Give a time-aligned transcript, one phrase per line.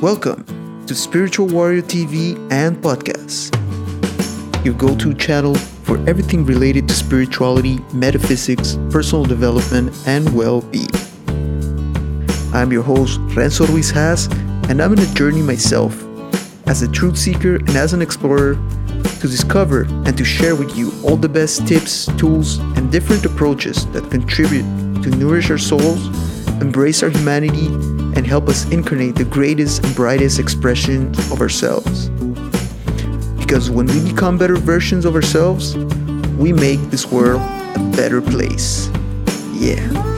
[0.00, 0.44] Welcome
[0.86, 3.54] to Spiritual Warrior TV and Podcast,
[4.64, 10.90] your go to channel for everything related to spirituality, metaphysics, personal development, and well being.
[12.52, 14.26] I'm your host, Renzo Ruiz Haas,
[14.68, 15.96] and I'm on a journey myself
[16.66, 20.92] as a truth seeker and as an explorer to discover and to share with you
[21.04, 24.64] all the best tips, tools, and different approaches that contribute
[25.04, 26.08] to nourish our souls,
[26.60, 27.68] embrace our humanity,
[28.16, 32.08] and help us incarnate the greatest and brightest expression of ourselves.
[33.38, 35.76] Because when we become better versions of ourselves,
[36.38, 37.42] we make this world
[37.76, 38.88] a better place.
[39.52, 40.13] Yeah.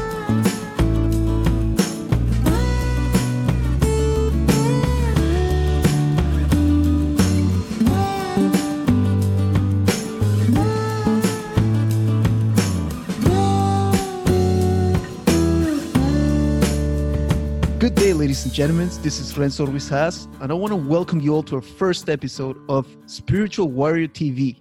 [18.57, 18.89] Gentlemen.
[19.03, 22.09] This is Renzo Ruiz Haas, and I want to welcome you all to our first
[22.09, 24.57] episode of Spiritual Warrior TV.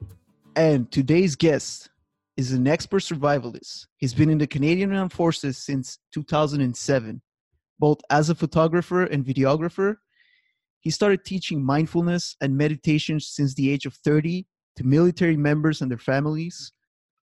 [0.58, 1.90] And today's guest
[2.36, 3.88] is an expert survivalist.
[3.96, 7.22] He's been in the Canadian Armed Forces since 2007,
[7.80, 9.96] both as a photographer and videographer.
[10.82, 15.90] He started teaching mindfulness and meditation since the age of 30 to military members and
[15.90, 16.74] their families.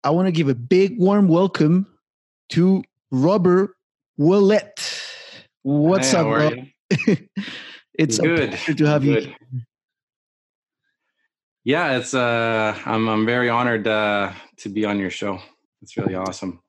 [0.05, 1.87] I want to give a big warm welcome
[2.49, 3.73] to Robert
[4.17, 5.02] Willett.
[5.63, 6.55] What's Hey, up, how are Rob?
[6.55, 7.17] you?
[7.99, 9.33] it's a Good, pleasure to have you.
[11.65, 15.39] Yeah, it's uh I'm I'm very honored uh to be on your show.
[15.81, 16.61] It's really awesome.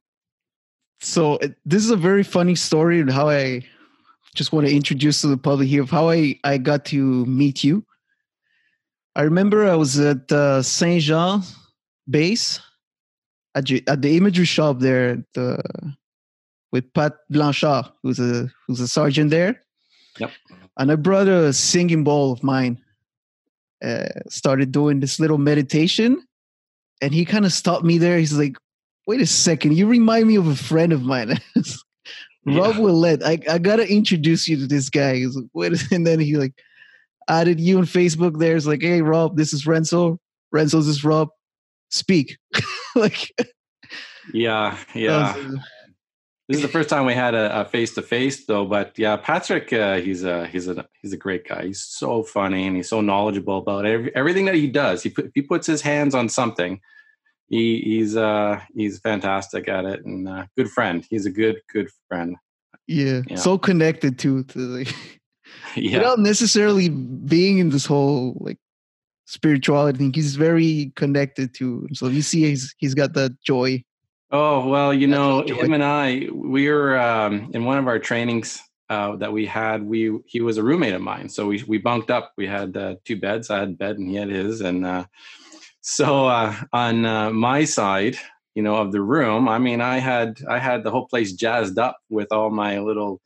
[1.02, 3.64] So it- this is a very funny story and how I
[4.36, 7.64] just want to introduce to the public here of how I, I got to meet
[7.64, 7.86] you.
[9.16, 11.44] I remember I was at uh, Saint Jean
[12.10, 12.60] base
[13.54, 15.62] at, the- at the imagery shop there at the,
[16.74, 19.64] with Pat Blanchard, who's a who's a sergeant there.
[20.20, 20.32] Yep.
[20.78, 22.82] And I brought a singing bowl of mine.
[23.82, 26.22] Uh, started doing this little meditation,
[27.02, 28.18] and he kind of stopped me there.
[28.18, 28.58] He's like,
[29.08, 31.40] "Wait a second, you remind me of a friend of mine."
[32.46, 32.80] Rob Yeah.
[32.82, 33.24] Willett.
[33.24, 35.16] I, I gotta introduce you to this guy.
[35.16, 36.54] He's like, Wait, and then he like
[37.30, 38.38] added you on Facebook.
[38.40, 40.20] There's like, hey Rob, this is Renzo.
[40.52, 41.30] Renzo's is Rob.
[41.90, 42.38] Speak.
[42.96, 43.32] like
[44.34, 45.36] Yeah, yeah.
[46.50, 49.72] This is the first time we had a face to face though, but yeah, Patrick
[49.72, 51.68] uh, he's a he's a he's a great guy.
[51.68, 55.04] He's so funny and he's so knowledgeable about every, everything that he does.
[55.04, 56.82] He put, he puts his hands on something,
[57.48, 61.06] he he's uh he's fantastic at it and uh, good friend.
[61.10, 62.36] He's a good good friend.
[62.88, 63.38] yeah, Yeah.
[63.38, 64.94] so connected to to like
[65.78, 66.00] Yeah.
[66.00, 68.58] without necessarily being in this whole like
[69.28, 70.14] spirituality thing.
[70.14, 71.88] He's very connected to.
[71.94, 73.84] So you see, he's he's got that joy.
[74.36, 78.60] Oh well, you know, him and I, we were um, in one of our trainings
[78.90, 79.84] uh, that we had.
[79.84, 82.34] We he was a roommate of mine, so we we bunked up.
[82.36, 83.52] We had uh, two beds.
[83.52, 84.62] I had a bed, and he had his.
[84.62, 85.06] And uh,
[85.82, 88.18] so uh, on uh, my side,
[88.56, 91.78] you know, of the room, I mean, I had I had the whole place jazzed
[91.78, 93.22] up with all my little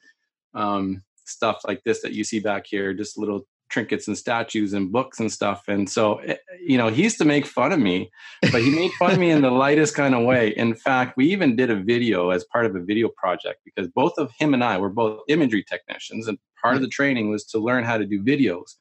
[0.54, 4.92] um, stuff like this that you see back here, just little trinkets and statues and
[4.92, 5.68] books and stuff.
[5.68, 8.12] And so, eh, you know, he used to make fun of me
[8.52, 10.50] but he made fun of me in the lightest kind of way.
[10.50, 14.14] In fact, we even did a video as part of a video project because both
[14.18, 17.60] of him and I were both imagery technicians, and part of the training was to
[17.60, 18.76] learn how to do videos.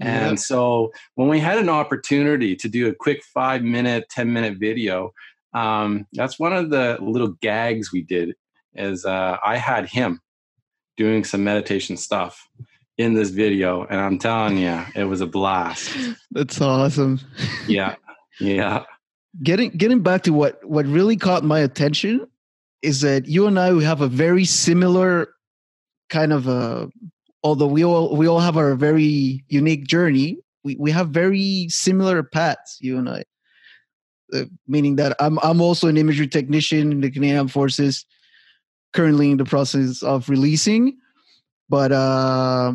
[0.00, 4.58] And so when we had an opportunity to do a quick five minute, 10 minute
[4.58, 5.12] video,
[5.54, 8.36] um, that's one of the little gags we did
[8.74, 10.20] is uh, I had him
[10.96, 12.48] doing some meditation stuff
[12.98, 13.84] in this video.
[13.84, 15.96] And I'm telling you, it was a blast.
[16.32, 17.20] That's awesome.
[17.66, 17.94] Yeah.
[18.40, 18.84] Yeah.
[19.42, 22.26] getting getting back to what what really caught my attention
[22.82, 25.28] is that you and I we have a very similar
[26.10, 26.88] kind of a
[27.42, 32.22] although we all we all have our very unique journey we, we have very similar
[32.22, 33.24] paths you and I
[34.32, 38.06] uh, meaning that I'm I'm also an imagery technician in the Canadian Armed Forces
[38.92, 40.96] currently in the process of releasing
[41.68, 42.74] but uh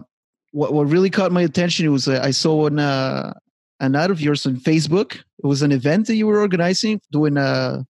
[0.54, 3.34] what what really caught my attention was uh, I saw an uh,
[3.80, 5.16] an ad of yours on Facebook.
[5.16, 7.84] It was an event that you were organizing, doing uh,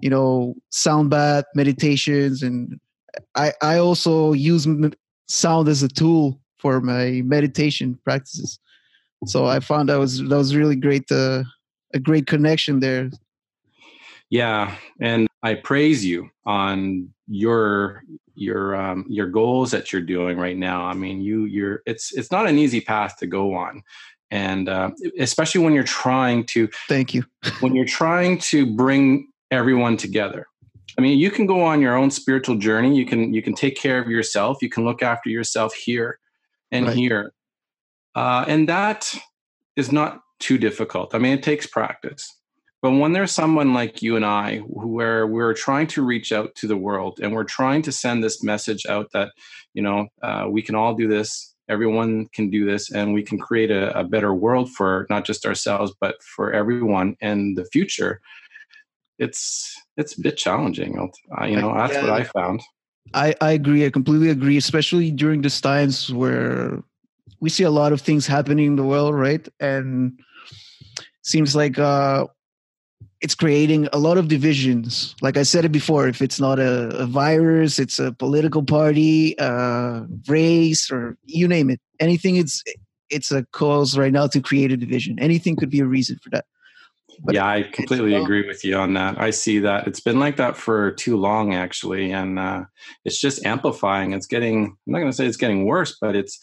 [0.00, 2.78] you know, sound bath meditations, and
[3.34, 4.66] I I also use
[5.28, 8.58] sound as a tool for my meditation practices.
[9.26, 11.10] So I found that was that was really great.
[11.10, 11.44] Uh,
[11.94, 13.10] a great connection there.
[14.32, 18.02] Yeah, and I praise you on your
[18.34, 20.86] your um, your goals that you're doing right now.
[20.86, 23.82] I mean, you you're it's it's not an easy path to go on,
[24.30, 27.26] and uh, especially when you're trying to Thank you.
[27.60, 30.46] when you're trying to bring everyone together.
[30.98, 32.96] I mean, you can go on your own spiritual journey.
[32.96, 34.62] You can you can take care of yourself.
[34.62, 36.18] You can look after yourself here,
[36.70, 36.96] and Right.
[36.96, 37.34] here.
[38.14, 39.14] Uh, and that
[39.76, 41.14] is not too difficult.
[41.14, 42.34] I mean, it takes practice.
[42.82, 46.54] But when there's someone like you and I, who- where we're trying to reach out
[46.56, 49.30] to the world and we're trying to send this message out that,
[49.72, 53.38] you know, uh, we can all do this, everyone can do this, and we can
[53.38, 58.20] create a, a better world for not just ourselves, but for everyone and the future.
[59.18, 60.94] It's it's a bit challenging.
[61.46, 62.60] You know, that's what I found.
[63.14, 63.86] I, I agree.
[63.86, 66.82] I completely agree, especially during these times where
[67.38, 69.46] we see a lot of things happening in the world, right?
[69.60, 70.18] And
[71.22, 72.26] seems like uh,
[73.22, 75.14] it's creating a lot of divisions.
[75.22, 79.38] Like I said it before, if it's not a, a virus, it's a political party,
[79.38, 81.80] uh, race, or you name it.
[82.00, 82.62] Anything, it's
[83.10, 85.18] it's a cause right now to create a division.
[85.20, 86.46] Anything could be a reason for that.
[87.24, 89.20] But yeah, I completely agree with you on that.
[89.20, 92.64] I see that it's been like that for too long, actually, and uh,
[93.04, 94.12] it's just amplifying.
[94.12, 94.64] It's getting.
[94.64, 96.40] I'm not going to say it's getting worse, but it's.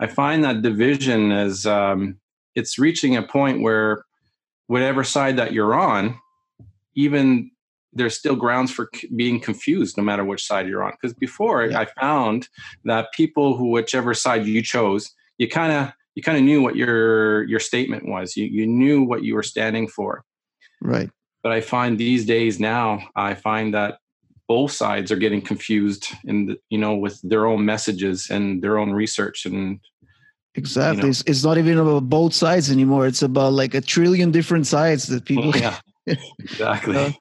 [0.00, 1.66] I find that division is.
[1.66, 2.18] Um,
[2.54, 4.04] it's reaching a point where,
[4.66, 6.18] whatever side that you're on,
[6.94, 7.50] even
[7.94, 10.92] there's still grounds for c- being confused, no matter which side you're on.
[10.92, 11.80] Because before, Yeah.
[11.80, 12.48] I found
[12.84, 16.76] that people who, whichever side you chose, you kind of you kind of knew what
[16.76, 18.36] your your statement was.
[18.36, 20.24] You you knew what you were standing for
[20.80, 21.10] Right.
[21.42, 23.98] but I find these days now, I find that
[24.48, 28.78] both sides are getting confused in the, you know with their own messages and their
[28.78, 29.78] own research and
[30.54, 31.02] Exactly.
[31.04, 31.08] know.
[31.08, 33.06] It's, it's not even about both sides anymore.
[33.06, 35.50] It's about like a trillion different sides that people.
[35.54, 37.12] Oh, yeah exactly Uh,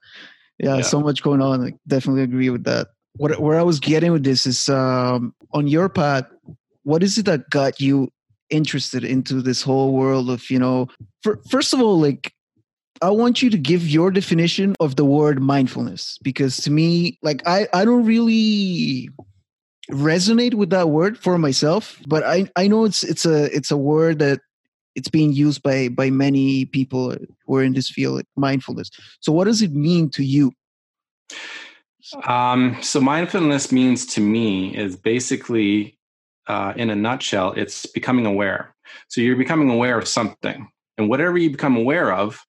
[0.60, 0.82] yeah, Yeah.
[0.82, 1.66] so much going on.
[1.66, 2.88] I definitely agree with that.
[3.18, 6.26] What where I was getting with this is um, on your part,
[6.84, 8.10] What is it that got you
[8.50, 10.88] interested into this whole world of you know?
[11.24, 12.34] For, first of all, like
[13.02, 17.42] I want you to give your definition of the word mindfulness because to me, like
[17.48, 19.10] I I don't really
[19.92, 23.78] resonate with that word for myself, but I I know it's it's a it's a
[23.78, 24.40] word that
[24.96, 27.16] it's being used by by many people
[27.46, 28.90] who are in this field, mindfulness.
[29.20, 30.54] So, what does it mean to you?
[32.26, 35.98] um, so mindfulness means to me is basically
[36.48, 38.76] uh, in a nutshell it's becoming aware
[39.08, 40.68] so you're becoming aware of something
[40.98, 42.44] and whatever you become aware of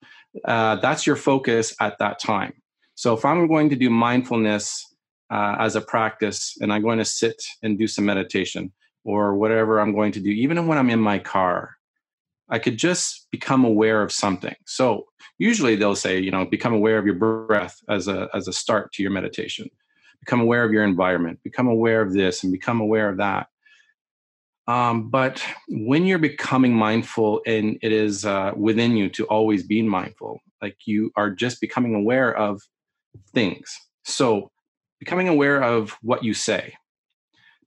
[0.45, 2.53] uh, that's your focus at that time
[2.95, 4.87] so if i'm going to do mindfulness
[5.31, 8.73] uh, as a practice and i'm going to sit and do some meditation
[9.05, 11.77] or whatever i'm going to do even when i'm in my car
[12.53, 14.55] i could just become aware of something.
[14.67, 15.07] So
[15.39, 18.93] usually they'll say you know become aware of your breath as a as a start
[18.93, 19.69] to your meditation.
[20.21, 21.41] Become aware of your environment.
[21.43, 23.49] Become aware of this and become aware of that.
[24.69, 29.83] Um, but when you're becoming mindful and it is uh, within you to always be
[29.83, 32.63] mindful like you are just becoming aware of
[33.35, 33.77] things.
[34.05, 34.53] So
[35.01, 36.75] becoming aware of what you say.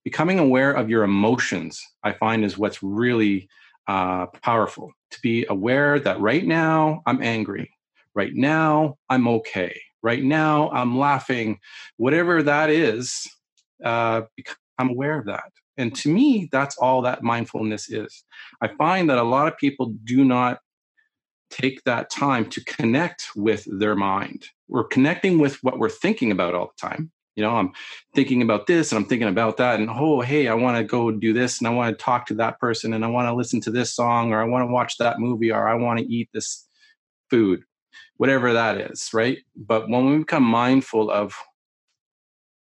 [0.05, 3.49] Becoming aware of your emotions i find is what's really
[3.87, 7.71] uh, powerful to be aware that right now i'm angry.
[8.13, 9.79] Right now i'm okay.
[10.01, 11.59] Right now i'm laughing.
[11.97, 13.27] Whatever that is
[13.83, 15.51] uh, become aware of that.
[15.77, 18.23] And to me that's all that mindfulness is.
[18.61, 20.59] I find that a lot of people do not
[21.49, 24.47] take that time to connect with their mind.
[24.67, 27.71] We're connecting with what we're thinking about all the time you know i'm
[28.13, 31.11] thinking about this and i'm thinking about that and oh hey i want to go
[31.11, 33.61] do this and i want to talk to that person and i want to listen
[33.61, 36.29] to this song or i want to watch that movie or i want to eat
[36.33, 36.67] this
[37.29, 37.63] food
[38.17, 39.39] whatever that is right?
[39.55, 41.35] But when we become mindful of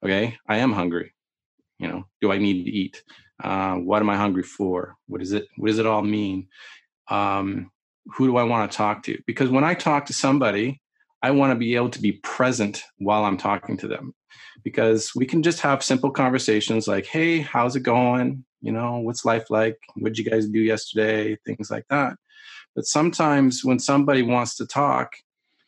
[0.03, 1.13] okay i am hungry
[1.79, 3.03] you know do i need to eat?
[3.43, 4.95] Uh, what am i hungry for?
[5.07, 6.47] What is it what does it all mean?
[7.09, 7.71] Um,
[8.15, 9.21] who do i want to talk to?
[9.25, 10.81] Because when i talk to somebody
[11.21, 14.13] i want to be able to be present while i'm talking to them
[14.63, 18.45] because we can just have simple conversations like hey how's it going?
[18.61, 19.77] You know what's life like?
[19.95, 21.37] What did you guys do yesterday?
[21.45, 22.13] Things like that.
[22.75, 25.13] But sometimes when somebody wants to talk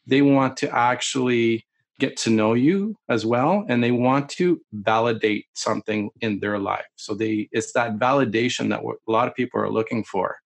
[0.08, 1.66] they want to actually
[2.00, 6.86] get to know you as well and they want to validate something in their life.
[6.96, 10.38] So they it's that validation that a lot of people are looking for.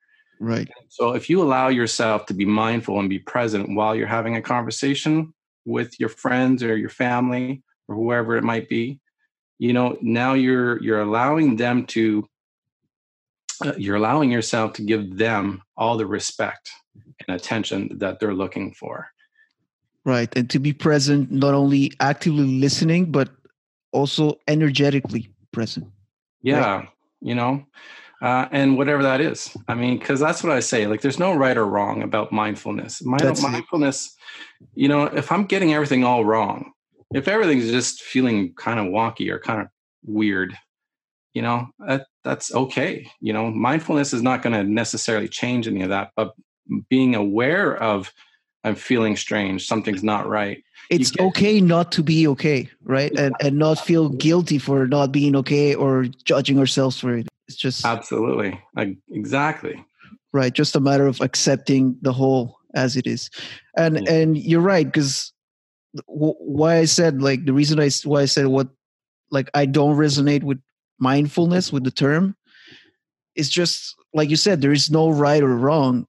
[0.42, 0.70] Right.
[0.88, 4.42] so if you allow yourself to be mindful and be present while you're having a
[4.42, 5.34] conversation
[5.66, 9.00] with your friends or your family or whoever it might be
[9.58, 12.26] you know now you're you're allowing them to
[13.66, 16.70] uh, you're allowing yourself to give them all the respect
[17.28, 19.08] and attention that they're looking for
[20.06, 20.34] Right.
[20.36, 23.30] And to be present, not only actively listening, but
[23.92, 25.88] also energetically present.
[26.42, 26.86] yeah
[27.22, 27.66] you know
[28.22, 31.34] uh, and whatever that is i mean because that's what i say like there's no
[31.34, 33.52] right or wrong about mindfulness it.
[33.52, 34.16] mindfulness
[34.76, 36.72] you know if i'm getting everything all wrong
[37.14, 39.68] if everything's just feeling kind of wonky or kind of
[40.04, 40.58] weird
[41.34, 43.52] you know that, that's okay you know?
[43.52, 46.34] Mindfulness is not going to necessarily change any of that but
[46.90, 48.12] being aware of
[48.64, 53.12] i'm feeling strange something's not right it's get, okay not to be okay right?
[53.18, 57.28] And and not feel guilty for not being okay or judging ourselves for it.
[57.48, 58.60] It's just absolutely
[59.12, 59.86] exactly.
[60.34, 63.30] Right just a matter of accepting the whole as it is.
[63.78, 64.14] And yeah.
[64.14, 65.32] and you're right because
[66.06, 68.68] why i said like the reason i why i said what
[69.32, 70.60] like i don't resonate with
[71.00, 72.36] mindfulness with the term
[73.36, 76.06] is just like you said there is no right or wrong.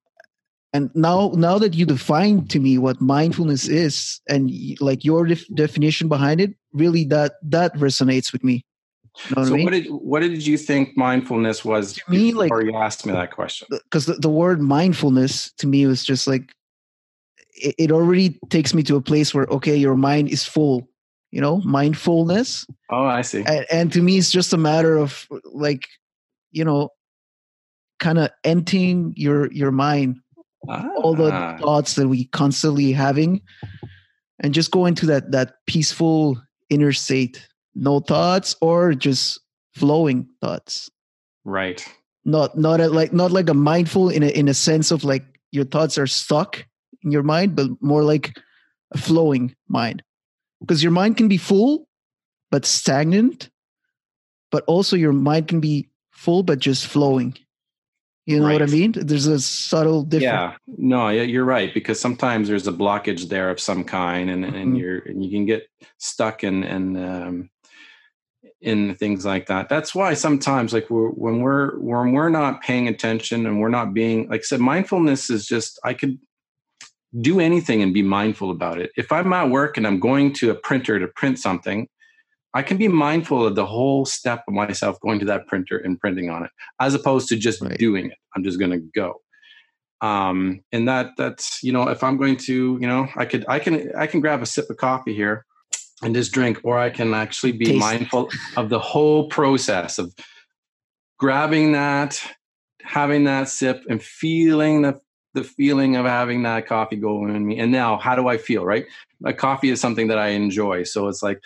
[0.73, 5.55] And now now that you define to me what mindfulness is and like your def-
[5.55, 8.65] definition behind it really that that resonates with me.
[9.29, 9.65] You know what so I mean?
[9.65, 13.13] what did what did you think mindfulness was to me like or you asked me
[13.13, 13.67] that question?
[13.71, 16.55] because the, the word mindfulness to me was just like
[17.63, 20.89] it, it already takes me to a place where okay your mind is full
[21.31, 22.67] you know mindfulness.
[22.91, 23.45] Oh i see.
[23.47, 25.87] And, and to me it's just a matter of like
[26.51, 26.91] you know
[27.99, 30.17] kind of emptying your your mind
[30.69, 30.89] ah.
[30.97, 31.59] all the ah.
[31.59, 33.43] thoughts that we constantly having
[34.41, 36.41] and just go into that that peaceful
[36.71, 37.47] inner state.
[37.75, 39.41] No thoughts or just
[39.75, 40.91] flowing thoughts.
[41.45, 41.87] Right.
[42.25, 45.25] Not not a, like not like a mindful in a in a sense of like
[45.53, 46.65] your thoughts are stuck
[47.03, 48.39] in your mind but more like
[48.93, 50.03] a flowing mind.
[50.61, 51.87] Because your mind can be full
[52.51, 53.51] but stagnant
[54.51, 57.37] but also your mind can be full but just flowing.
[58.27, 58.61] You know right.
[58.61, 58.93] what i mean?
[58.93, 60.25] There's a subtle difference.
[60.25, 60.57] Yeah.
[60.67, 64.77] No you're right because sometimes there's a blockage there of some kind and, and mm-hmm.
[64.77, 67.51] you're and you can get stuck in and um,
[68.61, 69.69] in things like that.
[69.69, 73.95] That's why sometimes like we're, when we're when we're not paying attention and we're not
[73.95, 76.19] being like i said mindfulness is just i could
[77.19, 78.91] do anything and be mindful about it.
[78.97, 81.89] If I'm at work and I'm going to a printer to print something,
[82.55, 85.99] I can be mindful of the whole step of myself going to that printer and
[85.99, 86.51] printing on it,
[86.81, 87.79] as opposed to just right.
[87.79, 88.19] doing it.
[88.35, 89.21] I'm just going to go.
[90.01, 93.59] Um, and that that's you know, if I'm going to, you know, I could I
[93.59, 95.45] can I can grab a sip of coffee here
[96.03, 97.79] and just drink, or I can actually be Taste.
[97.79, 100.15] mindful of the whole process of
[101.19, 102.21] grabbing that,
[102.83, 104.99] having that sip, and feeling the
[105.35, 107.59] the feeling of having that coffee go in me.
[107.59, 108.65] And now, how do I feel?
[108.65, 108.87] Right,
[109.25, 111.41] a coffee is something that I enjoy, so it's like,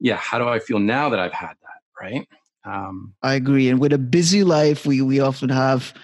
[0.00, 1.80] yeah, how do I feel now that I've had that?
[2.00, 2.28] Right.
[2.64, 3.68] Um, I agree.
[3.68, 5.94] And with a busy life, we we often have,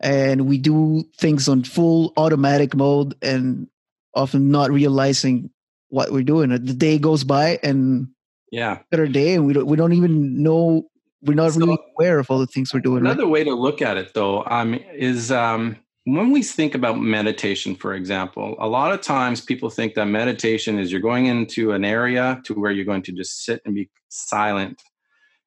[0.00, 3.68] and we do things on full automatic mode, and
[4.14, 5.50] often not realizing
[5.88, 6.50] what we're doing.
[6.50, 8.08] The day goes by, and
[8.50, 10.88] yeah, better day, and we don't we don't even know.
[11.22, 12.98] We're not so, really aware of all the things we're doing.
[12.98, 13.30] Another right?
[13.30, 17.94] way to look at it, though, um, is um, when we think about meditation, for
[17.94, 22.40] example, a lot of times people think that meditation is you're going into an area
[22.44, 24.82] to where you're going to just sit and be silent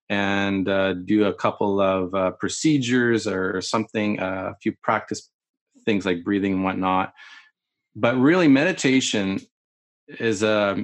[0.09, 5.29] and uh, do a couple of uh, procedures or something, uh, a few practice
[5.85, 7.13] things like breathing and whatnot.
[7.95, 9.39] But really, meditation
[10.07, 10.77] is uh,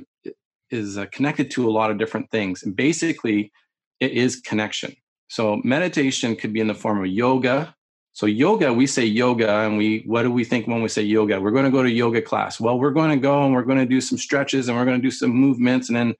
[0.69, 2.63] is uh, connected to a lot of different things.
[2.63, 3.51] And basically,
[3.99, 4.95] it is connection.
[5.29, 7.75] So meditation could be in the form of yoga,
[8.13, 11.41] so yoga, we say yoga, and we what do we think when we say yoga?
[11.41, 12.59] We're going to go to yoga class.
[12.59, 15.01] Well, we're going to go and we're going to do some stretches and we're going
[15.01, 16.13] to do some movements, and then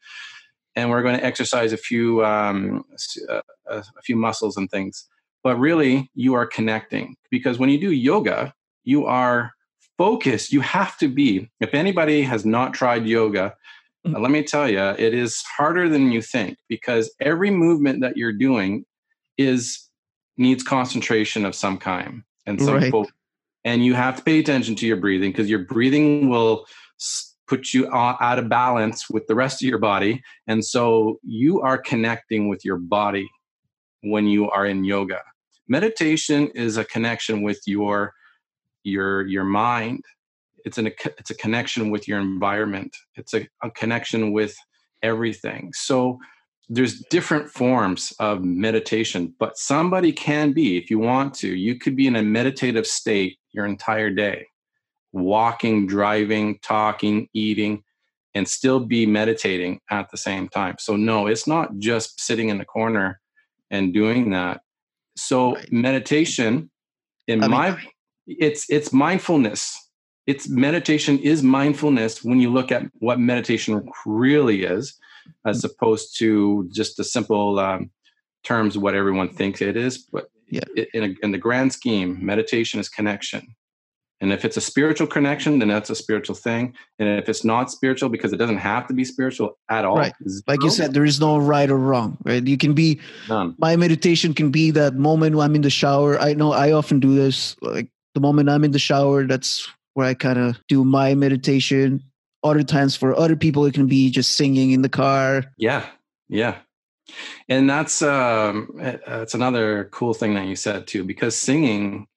[0.75, 2.83] and we're going to exercise a few um,
[3.29, 3.43] a,
[3.77, 5.07] a few muscles and things.
[5.43, 9.51] But really, you are connecting because when you do yoga, you are
[9.97, 10.51] focused.
[10.51, 11.49] You have to be.
[11.59, 13.55] If anybody has not tried yoga,
[14.05, 14.19] mm-hmm.
[14.19, 18.33] let me tell you, it is harder than you think because every movement that you're
[18.33, 18.85] doing
[19.37, 19.89] is
[20.37, 22.91] needs concentration of some kind and some right.
[22.91, 23.13] focus.
[23.65, 26.65] And you have to pay attention to your breathing because your breathing will
[27.47, 30.21] put you out of balance with the rest of your body.
[30.47, 33.29] And so you are connecting with your body
[34.01, 35.21] when you are in yoga.
[35.67, 38.13] Meditation is a connection with your
[38.83, 40.03] your your mind.
[40.65, 42.95] It's an it's a connection with your environment.
[43.15, 44.55] It's a, a connection with
[45.01, 45.71] everything.
[45.73, 46.19] So
[46.69, 51.95] there's different forms of meditation, but somebody can be, if you want to, you could
[51.95, 54.47] be in a meditative state your entire day,
[55.11, 57.83] walking, driving, talking, eating,
[58.33, 60.75] and still be meditating at the same time.
[60.79, 63.19] So, no, it's not just sitting in the corner
[63.69, 64.61] and doing that.
[65.15, 65.71] So, right.
[65.71, 66.71] meditation,
[67.27, 67.87] in I my, mean,
[68.25, 69.77] it's it's mindfulness.
[70.25, 74.97] It's meditation is mindfulness when you look at what meditation really is
[75.45, 77.91] as opposed to just the simple um,
[78.43, 79.97] terms of what everyone thinks it is.
[79.97, 80.61] But yeah.
[80.93, 83.55] in, a, in the grand scheme, meditation is connection.
[84.21, 86.73] And if it's a spiritual connection, then that's a spiritual thing.
[86.97, 89.97] And if it's not spiritual, because it doesn't have to be spiritual at all.
[89.97, 90.13] Right.
[90.47, 92.45] Like you said, there is no right or wrong, right?
[92.45, 93.53] You can be, None.
[93.57, 96.17] my meditation can be that moment when I'm in the shower.
[96.21, 97.57] I know I often do this.
[97.61, 102.01] Like the moment I'm in the shower, that's where I kind of do my meditation.
[102.43, 105.45] Other times for other people, it can be just singing in the car.
[105.57, 105.85] Yeah.
[106.27, 106.57] Yeah.
[107.49, 112.07] And that's um, that's another cool thing that you said too, because singing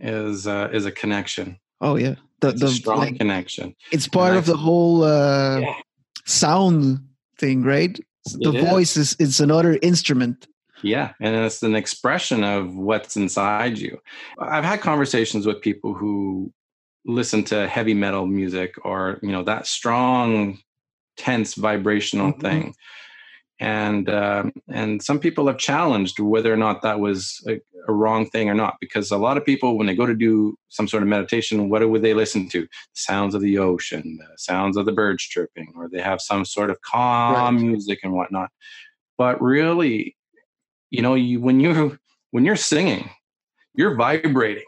[0.00, 1.58] is uh, is a connection.
[1.80, 3.74] Oh yeah, the it's the strong like, connection.
[3.90, 5.74] It's part of the whole uh, yeah.
[6.24, 7.00] sound
[7.38, 7.98] thing, right?
[8.24, 9.12] The it voice is.
[9.12, 10.46] is it's another instrument.
[10.82, 14.00] Yeah, and it's an expression of what's inside you.
[14.40, 16.52] I've had conversations with people who
[17.04, 20.58] listen to heavy metal music or you know that strong
[21.16, 22.40] tense vibrational mm-hmm.
[22.40, 22.74] thing
[23.62, 28.28] and uh, and some people have challenged whether or not that was a, a, wrong
[28.28, 31.02] thing or not because a lot of people when they go to do some sort
[31.02, 34.84] of meditation what would they listen to the sounds of the ocean the sounds of
[34.84, 37.64] the birds chirping or they have some sort of calm right.
[37.64, 38.50] music and whatnot
[39.16, 40.16] but really
[40.90, 41.98] you know you when you
[42.32, 43.08] when you're singing
[43.74, 44.64] you're vibrating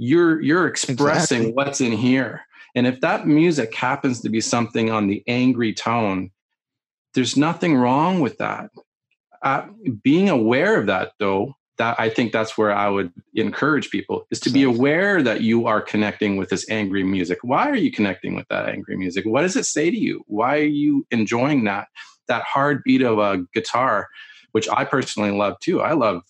[0.00, 1.52] you're you're expressing exactly.
[1.52, 2.42] what's in here
[2.74, 6.30] and if that music happens to be something on the angry tone
[7.14, 8.70] there's nothing wrong with that.
[9.42, 9.66] Uh,
[10.02, 14.38] being aware of that, though, that I think that's where I would encourage people is
[14.40, 17.38] to be aware that you are connecting with this angry music.
[17.42, 19.24] Why are you connecting with that angry music?
[19.24, 20.22] What does it say to you?
[20.26, 21.88] Why are you enjoying that
[22.28, 24.08] that hard beat of a guitar,
[24.52, 25.80] which I personally love too.
[25.80, 26.22] I love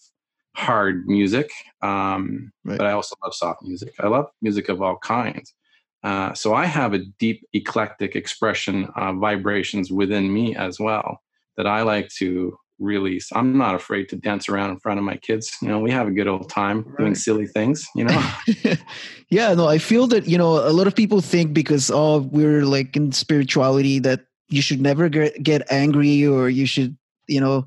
[0.61, 1.51] hard music,
[1.83, 2.77] um, right.
[2.77, 3.95] but I also love soft music.
[3.99, 5.55] I love music of all kinds.
[6.03, 11.21] Uh, so I have a deep eclectic expression of vibrations within me as well
[11.57, 13.29] that I like to release.
[13.33, 15.51] I'm not afraid to dance around in front of my kids.
[15.63, 16.99] You know, we have a good old time right.
[16.99, 18.33] doing silly things, you know?
[19.31, 22.65] yeah, no, I feel that, you know, a lot of people think because, oh, we're
[22.65, 26.97] like in spirituality that you should never get, get angry or you should,
[27.29, 27.67] you know,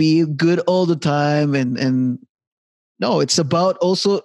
[0.00, 1.54] be good all the time.
[1.54, 2.18] And, and
[2.98, 4.22] no, it's about also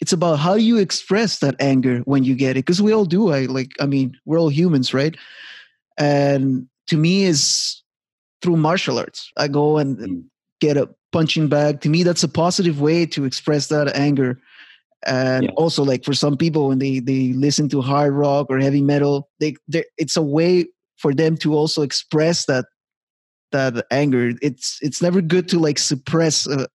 [0.00, 3.30] it's about how you express that anger when you get it because we all do
[3.30, 5.16] i like i mean we're all humans right
[5.96, 7.80] and to me is
[8.42, 10.22] through martial arts i go and mm.
[10.60, 14.38] get a punching bag to me that's a positive way to express that anger
[15.06, 15.50] and yeah.
[15.56, 19.30] also like for some people when they they listen to hard rock or heavy metal
[19.38, 19.54] they
[19.96, 22.66] it's a way for them to also express that
[23.54, 26.68] that anger it's it's never good to like suppress a,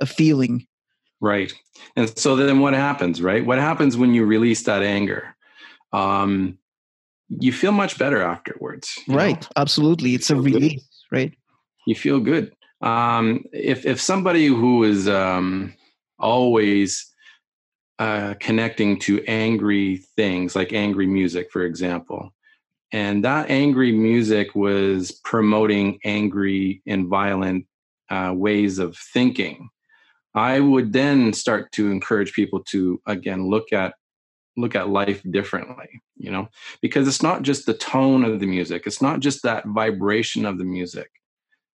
[0.00, 0.66] a feeling
[1.24, 1.54] Right.
[1.96, 3.44] And so then what happens, right?
[3.46, 5.34] What happens when you release that anger?
[5.90, 6.58] Um,
[7.30, 8.98] you feel much better afterwards.
[9.08, 9.40] Right.
[9.40, 9.48] Know?
[9.56, 10.14] Absolutely.
[10.14, 11.16] It's a release, good.
[11.16, 11.32] right?
[11.86, 12.54] You feel good.
[12.82, 15.72] Um, if, if somebody who is um,
[16.18, 17.10] always
[17.98, 22.33] uh, connecting to angry things, like angry music, for example,
[22.94, 27.66] and that angry music was promoting angry and violent
[28.08, 29.68] uh, ways of thinking
[30.34, 33.94] I would then start to encourage people to again look at
[34.56, 36.48] look at life differently, you know,
[36.80, 40.58] because it's not just the tone of the music, it's not just that vibration of
[40.58, 41.10] the music.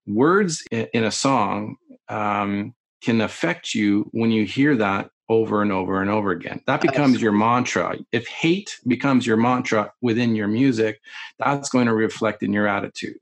[0.07, 1.75] Words in a song
[2.09, 6.61] um, can affect you when you hear that over and over and over again.
[6.67, 7.23] That becomes Absolutely.
[7.23, 7.97] your mantra.
[8.11, 10.99] If hate becomes your mantra within your music,
[11.39, 13.17] that's going to reflect in your attitude.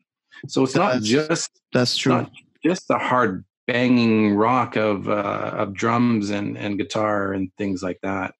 [0.47, 2.25] So it's that's, not just that's true.
[2.63, 7.99] just the hard banging rock of uh, of drums and and guitar and things like
[8.01, 8.33] that.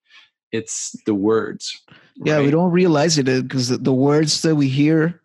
[0.51, 1.79] It's the words.
[2.15, 2.45] Yeah, right?
[2.45, 5.18] we don't realize it because uh, the words that we hear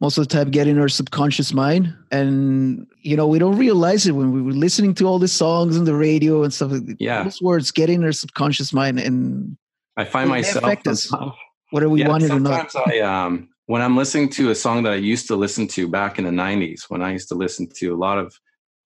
[0.00, 4.06] most of the time get in our subconscious mind, and you know we don't realize
[4.06, 6.72] it when we were listening to all the songs on the radio and stuff.
[6.98, 9.56] Yeah, those words get in our subconscious mind, and
[9.96, 11.10] I find myself affect us,
[11.70, 12.74] whether we yeah, want it or not.
[12.74, 16.18] I um when I'm listening to a song that I used to listen to back
[16.18, 18.38] in the 90s, when I used to listen to a lot of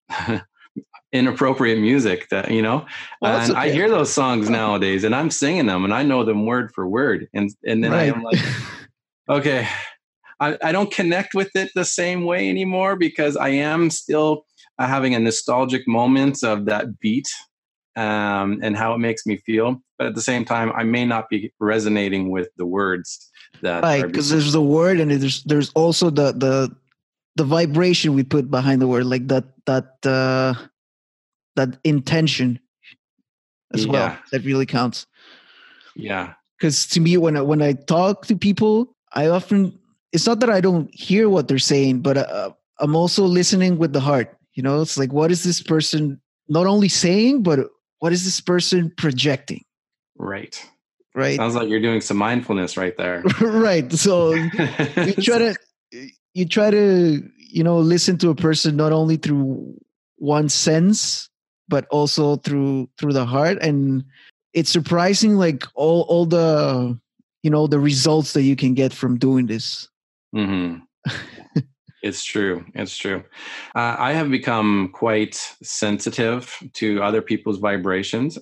[1.11, 2.85] inappropriate music that you know
[3.21, 3.59] well, and okay.
[3.59, 6.87] i hear those songs nowadays and i'm singing them and i know them word for
[6.87, 8.15] word and and then right.
[8.15, 8.39] i'm like
[9.29, 9.67] okay
[10.41, 14.45] I, I don't connect with it the same way anymore because i am still
[14.79, 17.27] uh, having a nostalgic moment of that beat
[17.95, 19.81] um, and how it makes me feel.
[19.97, 23.29] But at the same time i may not be resonating with the words
[23.61, 26.75] that right because there's the word and there's there's also the the
[27.35, 30.53] the vibration we put behind the word like that that uh
[31.55, 32.59] that intention
[33.73, 33.91] as yeah.
[33.91, 35.05] well that really counts.
[35.95, 36.33] Yeah.
[36.57, 39.77] Because to me when I, when i talk to people i often
[40.11, 43.93] it's not that i don't hear what they're saying but uh, i'm also listening with
[43.93, 47.59] the heart you know it's like what is this person not only saying but
[47.99, 49.63] what is this person projecting
[50.21, 50.63] Right.
[51.15, 51.35] Right.
[51.35, 53.23] Sounds like you're doing some mindfulness right there.
[53.41, 53.91] right.
[53.91, 55.55] So you try to
[56.33, 59.75] you try to you know listen to a person not only through
[60.17, 61.27] one sense
[61.67, 64.05] but also through through the heart and
[64.53, 66.97] it's surprising like all all the
[67.43, 69.89] you know the results that you can get from doing this
[70.35, 71.59] mm-hmm.
[72.03, 73.23] it's true it's true
[73.75, 78.37] uh, i have become quite sensitive to other people's vibrations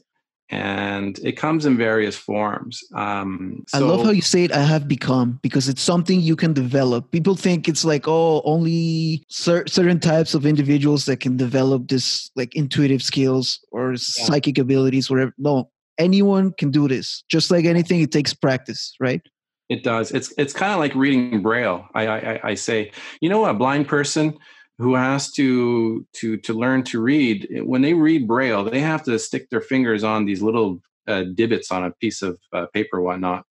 [0.51, 2.81] and it comes in various forms.
[2.95, 4.51] Um, so, I love how you say it.
[4.51, 7.11] I have become because it's something you can develop.
[7.11, 12.31] People think it's like oh, only cer- certain types of individuals that can develop this
[12.35, 13.97] like intuitive skills or yeah.
[13.99, 15.33] psychic abilities, whatever.
[15.37, 17.23] No, anyone can do this.
[17.29, 19.21] Just like anything, it takes practice, right?
[19.69, 20.11] It does.
[20.11, 21.87] It's it's kind of like reading braille.
[21.93, 24.37] I, I I say, you know, a blind person
[24.79, 29.19] who has to to to learn to read when they read braille they have to
[29.19, 33.45] stick their fingers on these little uh, divots on a piece of uh, paper whatnot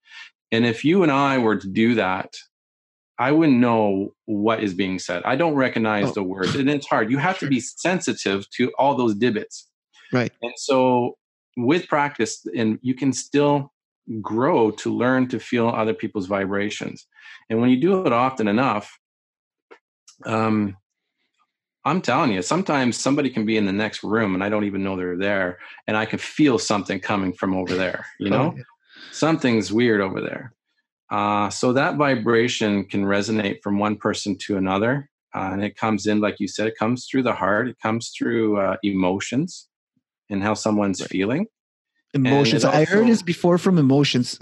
[0.51, 2.35] and if you and i were to do that
[3.19, 6.13] i wouldn't know what is being said i don't recognize oh.
[6.13, 9.69] the words and it's hard you have to be sensitive to all those divots
[10.13, 11.17] right and so
[11.57, 13.73] with practice and you can still
[14.21, 17.07] grow to learn to feel other people's vibrations
[17.51, 18.99] and when you do it often enough
[20.27, 20.77] um,
[21.89, 24.85] I'm telling you, sometimes somebody can be in the next room and I don't even
[24.85, 28.05] know they're there, and I can feel something coming from over there.
[28.19, 28.63] You know, oh,
[29.11, 30.53] something's weird over there.
[31.11, 36.07] Uh, so that vibration can resonate from one person to another, uh, and it comes
[36.07, 37.69] in, like you said, it comes through the heart.
[37.69, 39.69] It comes through uh, emotions
[40.29, 41.11] and how someone's right.
[41.11, 41.47] feeling.
[42.27, 42.65] Emotions.
[42.65, 44.39] Also, I heard this before from emotions.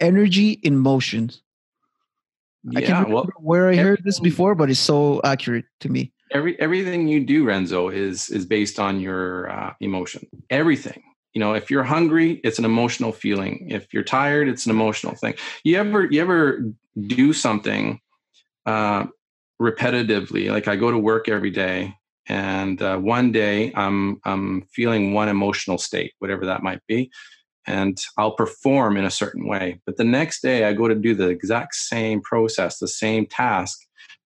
[0.00, 1.42] Energy in motions.
[2.64, 5.88] Yeah, I can't remember well, where I heard this before, but it's so accurate to
[5.88, 11.02] me every everything you do renzo is is based on your uh, emotion everything
[11.34, 15.14] you know if you're hungry it's an emotional feeling if you're tired it's an emotional
[15.14, 15.34] thing
[15.64, 16.64] you ever you ever
[17.06, 18.00] do something
[18.66, 19.04] uh,
[19.60, 21.94] repetitively like i go to work every day
[22.28, 27.10] and uh, one day i'm i'm feeling one emotional state whatever that might be
[27.66, 31.14] and i'll perform in a certain way but the next day i go to do
[31.14, 33.78] the exact same process the same task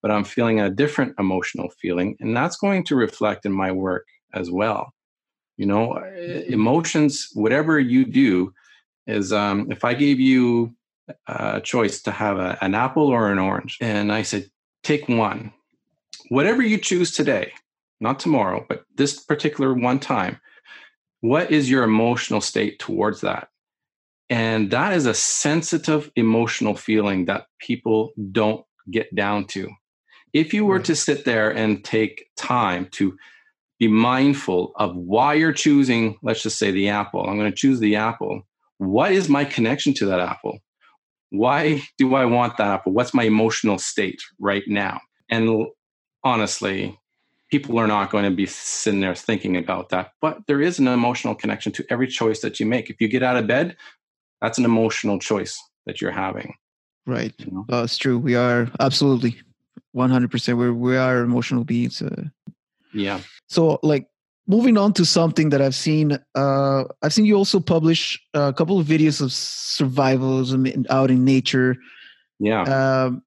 [0.06, 2.16] but I'm feeling a different emotional feeling.
[2.20, 4.92] And that's going to reflect in my work as well.
[5.56, 6.52] You know, mm-hmm.
[6.52, 8.52] emotions, whatever you do,
[9.08, 10.74] is um, if I gave you
[11.26, 14.48] a choice to have a, an apple or an orange, and I said,
[14.84, 15.52] take one,
[16.28, 17.52] whatever you choose today,
[18.00, 20.40] not tomorrow, but this particular one time,
[21.20, 23.48] what is your emotional state towards that?
[24.28, 29.70] And that is a sensitive emotional feeling that people don't get down to.
[30.32, 30.84] If you were hmm.
[30.84, 33.16] to sit there and take time to
[33.78, 37.78] be mindful of why you're choosing, let's just say the apple, I'm going to choose
[37.78, 38.42] the apple.
[38.78, 40.58] What is my connection to that apple?
[41.30, 42.92] Why do I want that apple?
[42.92, 45.00] What's my emotional state right now?
[45.28, 45.66] And
[46.24, 46.98] honestly,
[47.58, 50.12] people are not going to be sitting there thinking about that.
[50.20, 52.90] But there is an emotional connection to every choice that you make.
[52.90, 53.76] If you get out of bed,
[54.42, 56.54] that's an emotional choice that you're having.
[57.06, 57.34] Right.
[57.38, 57.64] You know?
[57.72, 58.18] uh, it's true.
[58.18, 59.36] We are absolutely.
[59.96, 62.24] 100% we we are emotional beings uh,
[62.92, 64.06] yeah so like
[64.46, 68.78] moving on to something that i've seen uh i've seen you also publish a couple
[68.78, 71.76] of videos of survivalism out in nature
[72.38, 72.62] yeah
[73.04, 73.22] um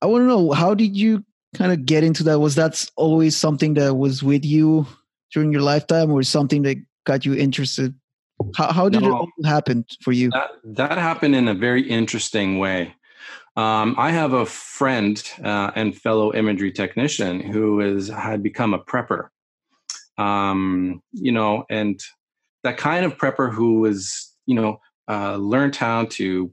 [0.00, 1.22] i want to know how did you
[1.54, 2.38] kind of get into that.
[2.38, 4.86] Was that always something that was with you
[5.32, 7.94] during your lifetime or something that got you interested?
[8.56, 10.30] How, how did no, it all happen for you?
[10.30, 12.94] That, that happened in a very interesting way.
[13.56, 18.78] Um, I have a friend uh, and fellow imagery technician who is had become a
[18.78, 19.28] prepper.
[20.16, 22.00] Um, you know, and
[22.62, 26.52] that kind of prepper who was, you know, uh, learned how to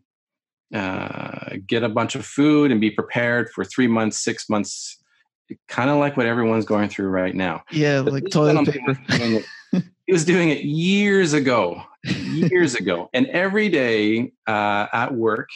[0.73, 5.01] uh, get a bunch of food and be prepared for three months, six months,
[5.67, 7.63] kind of like what everyone's going through right now.
[7.71, 8.97] Yeah, but like toilet paper.
[10.05, 15.49] he was doing it years ago, years ago, and every day uh, at work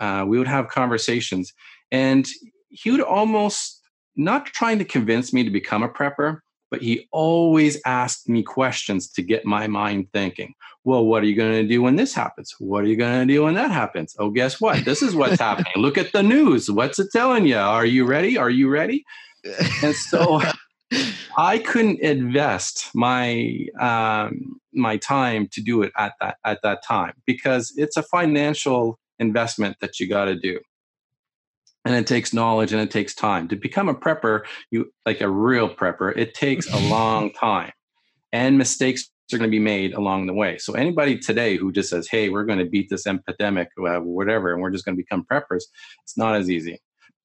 [0.00, 1.52] uh, we would have conversations,
[1.90, 2.26] and
[2.70, 3.80] he would almost
[4.16, 6.40] not trying to convince me to become a prepper,
[6.72, 10.54] but he always asked me questions to get my mind thinking.
[10.84, 12.56] Well, what are you going to do when this happens?
[12.58, 14.16] What are you going to do when that happens?
[14.18, 14.82] Oh, guess what?
[14.86, 15.74] This is what's happening.
[15.76, 16.70] Look at the news.
[16.70, 17.58] What's it telling you?
[17.58, 18.38] Are you ready?
[18.38, 19.04] Are you ready?
[19.82, 20.40] And so
[21.36, 27.14] I couldn't invest my um, my time to do it at that at that time
[27.26, 30.60] because it's a financial investment that you got to do
[31.84, 35.28] and it takes knowledge and it takes time to become a prepper you like a
[35.28, 37.72] real prepper it takes a long time
[38.32, 40.58] and mistakes are going to be made along the way.
[40.58, 44.52] So anybody today who just says, "Hey, we're going to beat this epidemic, uh, whatever,
[44.52, 45.64] and we're just going to become preppers,"
[46.02, 46.80] it's not as easy.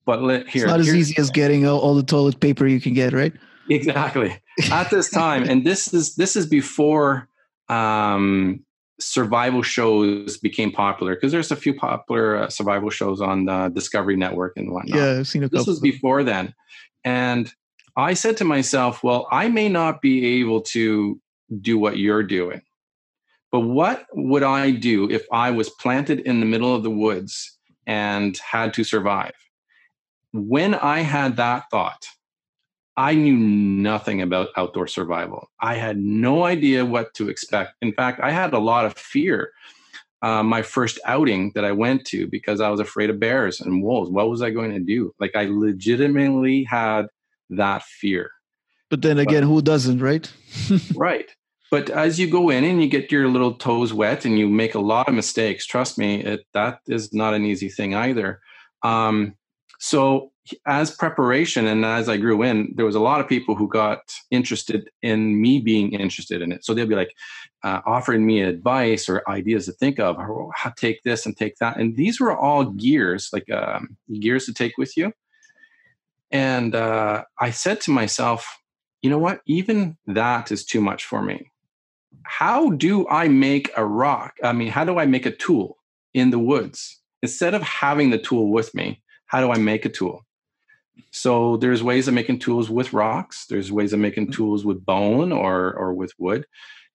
[0.05, 2.79] But let, here, it's not as easy as getting all, all the toilet paper you
[2.79, 3.33] can get, right?
[3.69, 4.41] Exactly.
[4.71, 7.27] At this time, and this is this is before
[7.69, 8.63] um,
[8.99, 14.15] survival shows became popular because there's a few popular uh, survival shows on the Discovery
[14.15, 14.97] Network and whatnot.
[14.97, 15.59] Yeah, I've seen a couple.
[15.59, 16.53] This was before then,
[17.03, 17.53] and
[17.95, 21.19] I said to myself, "Well, I may not be able to
[21.61, 22.61] do what you're doing,
[23.51, 27.57] but what would I do if I was planted in the middle of the woods
[27.85, 29.33] and had to survive?"
[30.33, 32.05] When I had that thought,
[32.97, 35.51] I knew nothing about outdoor survival.
[35.61, 37.73] I had no idea what to expect.
[37.81, 39.51] In fact, I had a lot of fear.
[40.23, 43.83] Uh, my first outing that I went to because I was afraid of bears and
[43.83, 44.09] wolves.
[44.09, 45.13] What was I going to do?
[45.19, 47.05] Like, I legitimately had
[47.51, 48.31] that fear.
[48.89, 50.31] But then again, but, who doesn't, right?
[50.95, 51.29] right.
[51.69, 54.73] But as you go in and you get your little toes wet and you make
[54.73, 58.39] a lot of mistakes, trust me, it, that is not an easy thing either.
[58.81, 59.35] Um,
[59.79, 60.31] so
[60.65, 63.99] as preparation and as I grew in, there was a lot of people who got
[64.31, 66.65] interested in me being interested in it.
[66.65, 67.13] So they'll be like
[67.63, 71.57] uh, offering me advice or ideas to think of, or how take this and take
[71.57, 71.77] that.
[71.77, 75.13] And these were all gears, like um, gears to take with you.
[76.31, 78.59] And uh, I said to myself,
[79.01, 79.41] you know what?
[79.45, 81.51] Even that is too much for me.
[82.23, 84.35] How do I make a rock?
[84.43, 85.77] I mean, how do I make a tool
[86.13, 86.99] in the woods?
[87.23, 90.25] Instead of having the tool with me, how do I make a tool?
[91.11, 93.45] So there's ways of making tools with rocks.
[93.47, 94.33] There's ways of making mm-hmm.
[94.33, 96.45] tools with bone or or with wood.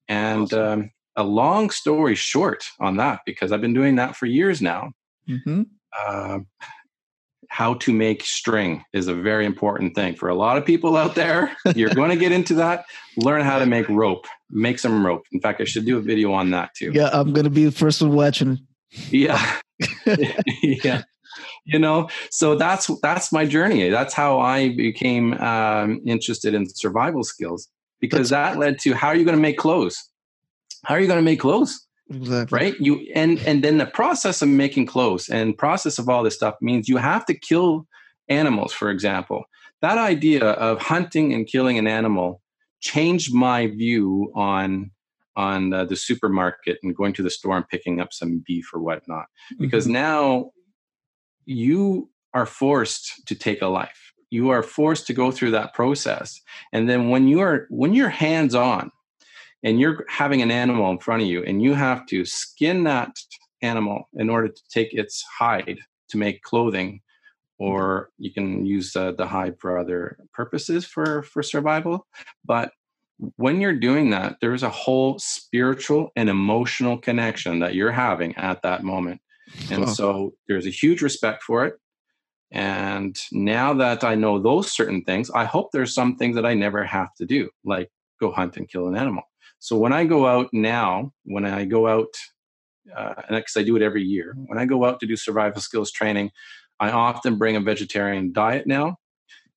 [0.08, 0.80] And awesome.
[0.82, 4.92] um, a long story short on that, because I've been doing that for years now.
[5.28, 5.62] Mm-hmm.
[5.98, 6.40] Uh,
[7.48, 11.14] how to make string is a very important thing for a lot of people out
[11.14, 11.54] there.
[11.74, 12.86] You're going to get into that.
[13.18, 14.26] Learn how to make rope.
[14.48, 15.24] Make some rope.
[15.32, 16.92] In fact, I should do a video on that too.
[16.94, 18.58] Yeah, I'm going to be the first one watching.
[19.10, 19.58] Yeah,
[20.62, 21.02] yeah
[21.64, 22.08] you know?
[22.30, 23.88] So that's that's my journey.
[23.90, 27.68] That's how i became um, interested in survival skills
[28.00, 29.96] because that led to how are you going to make clothes?
[30.84, 31.86] How are you going to make clothes?
[32.10, 32.58] Exactly.
[32.58, 32.80] right?
[32.80, 36.56] You and and then the process of making clothes and process of all this stuff
[36.60, 37.86] means you have to kill
[38.28, 39.44] animals for example.
[39.80, 42.42] That idea of hunting and killing an animal
[42.80, 44.90] changed my view on
[45.36, 48.80] on uh, the supermarket and going to the store and picking up some beef or
[48.80, 49.26] whatnot
[49.58, 49.94] because mm-hmm.
[49.94, 50.50] now
[51.44, 54.12] you are forced to take a life.
[54.30, 56.40] You are forced to go through that process.
[56.72, 58.90] And then when you're when you're hands on
[59.62, 63.14] and you're having an animal in front of you and you have to skin that
[63.60, 65.78] animal in order to take its hide
[66.08, 67.00] to make clothing
[67.58, 72.06] or you can use uh, the hide for other purposes for for survival.
[72.44, 72.72] But
[73.36, 78.62] when you're doing that there's a whole spiritual and emotional connection that you're having at
[78.62, 79.20] that moment
[79.70, 81.74] and so there's a huge respect for it.
[82.50, 86.52] And now that I know those certain things, I hope there's some things that I
[86.54, 89.22] never have to do, like go hunt and kill an animal.
[89.58, 92.14] So when I go out now, when I go out,
[92.94, 95.62] uh, and because I do it every year, when I go out to do survival
[95.62, 96.30] skills training,
[96.78, 98.96] I often bring a vegetarian diet now,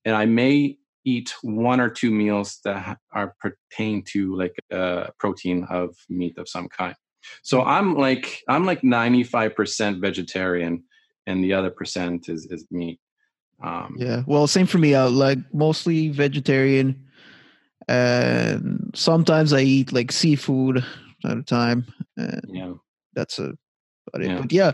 [0.06, 5.10] and I may eat one or two meals that are pertain to like a uh,
[5.18, 6.96] protein of meat of some kind.
[7.44, 10.84] So I'm like I'm like 95% vegetarian,
[11.28, 13.00] and the other percent is is meat.
[13.64, 14.96] Um, yeah, well, same for me.
[14.96, 17.06] I like mostly vegetarian,
[17.88, 20.84] and sometimes I eat like seafood
[21.24, 21.86] at a time.
[22.48, 22.74] yeah,
[23.14, 23.54] that's a.
[24.20, 24.42] Yeah.
[24.42, 24.72] But yeah,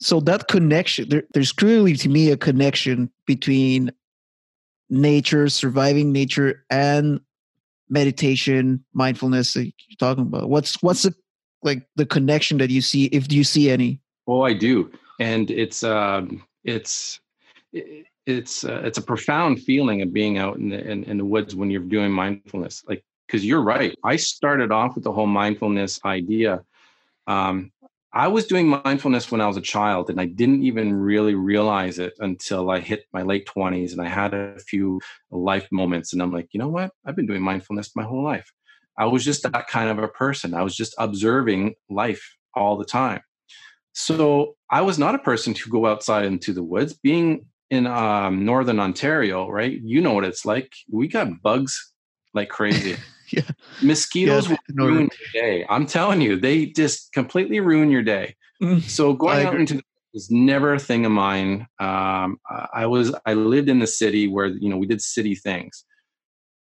[0.00, 3.92] so that connection there, there's clearly to me a connection between
[4.88, 7.20] nature, surviving nature, and
[7.88, 9.52] meditation, mindfulness.
[9.54, 10.48] That you're talking about.
[10.48, 11.14] What's what's the
[11.62, 14.00] like the connection that you see if you see any?
[14.26, 14.90] Oh i do.
[15.18, 17.20] And it's um it's
[18.26, 21.54] it's uh, it's a profound feeling of being out in the in, in the woods
[21.54, 22.82] when you're doing mindfulness.
[22.88, 23.94] Like because you're right.
[24.04, 26.62] I started off with the whole mindfulness idea.
[27.26, 27.70] Um,
[28.12, 31.98] i was doing mindfulness when i was a child and i didn't even really realize
[31.98, 36.20] it until i hit my late 20s and i had a few life moments and
[36.20, 36.90] i'm like you know what?
[37.04, 38.50] I've been doing mindfulness my whole life
[39.00, 40.52] I was just that kind of a person.
[40.52, 42.22] I was just observing life
[42.54, 43.22] all the time.
[43.94, 46.92] So I was not a person to go outside into the woods.
[46.92, 49.80] Being in um, northern Ontario, right?
[49.82, 50.70] You know what it's like.
[50.92, 51.92] We got bugs
[52.34, 52.96] like crazy.
[53.30, 53.42] yeah.
[53.82, 55.66] Mosquitoes yeah, will ruin your day.
[55.70, 58.36] I'm telling you, they just completely ruin your day.
[58.62, 61.66] Mm, so going out into the woods was never a thing of mine.
[61.78, 62.38] Um,
[62.74, 65.86] I was I lived in the city where you know we did city things.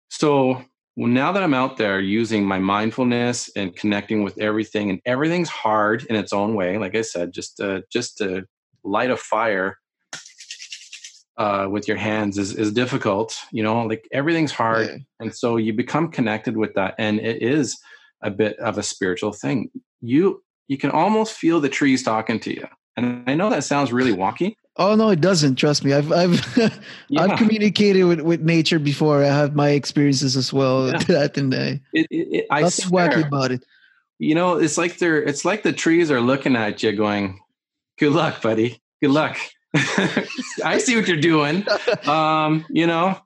[0.09, 0.63] So
[0.95, 5.49] well, now that I'm out there using my mindfulness and connecting with everything, and everything's
[5.49, 6.77] hard in its own way.
[6.77, 8.45] Like I said, just uh, just to
[8.83, 9.77] light a fire
[11.37, 13.35] uh, with your hands is is difficult.
[13.51, 14.97] You know, like everything's hard, yeah.
[15.19, 17.77] and so you become connected with that, and it is
[18.21, 19.69] a bit of a spiritual thing.
[19.99, 23.91] You you can almost feel the trees talking to you, and I know that sounds
[23.91, 25.55] really wonky, Oh no, it doesn't.
[25.55, 25.93] Trust me.
[25.93, 26.57] I've I've
[27.07, 27.21] yeah.
[27.21, 29.23] I've communicated with, with nature before.
[29.23, 30.87] I have my experiences as well.
[30.87, 30.99] Yeah.
[31.07, 33.63] That and I, it, it, I swear, wacky about it.
[34.19, 37.39] You know, it's like they're it's like the trees are looking at you, going,
[37.97, 38.81] "Good luck, buddy.
[39.01, 39.37] Good luck."
[40.63, 41.65] I see what you're doing.
[42.05, 43.19] Um, you know,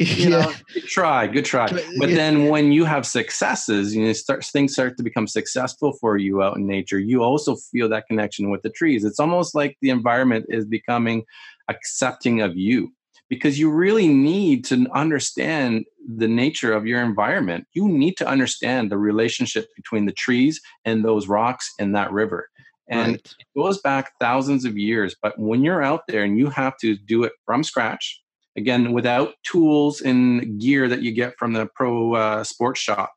[0.00, 1.68] you know, good try, good try.
[1.98, 6.16] But then when you have successes, you know, start things start to become successful for
[6.16, 6.98] you out in nature.
[6.98, 9.04] You also feel that connection with the trees.
[9.04, 11.24] It's almost like the environment is becoming
[11.68, 12.92] accepting of you
[13.28, 15.84] because you really need to understand
[16.16, 17.66] the nature of your environment.
[17.74, 22.48] You need to understand the relationship between the trees and those rocks and that river.
[22.88, 23.34] And right.
[23.38, 25.14] it goes back thousands of years.
[25.22, 28.20] But when you're out there and you have to do it from scratch,
[28.60, 33.12] again without tools and gear that you get from the pro uh, sports shop.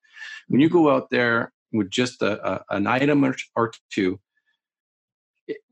[0.48, 4.20] When you go out there with just a, a, an item or, or, two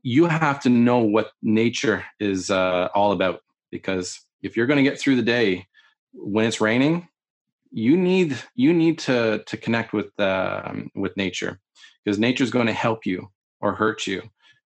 [0.02, 3.40] you have to know what nature is uh, all about.
[3.70, 5.66] Because if you're going to get through the day
[6.12, 7.08] when it's raining
[7.72, 11.58] you need you need to to connect with um, with nature.
[12.04, 13.30] Because nature is going to help you
[13.60, 14.22] or hurt you.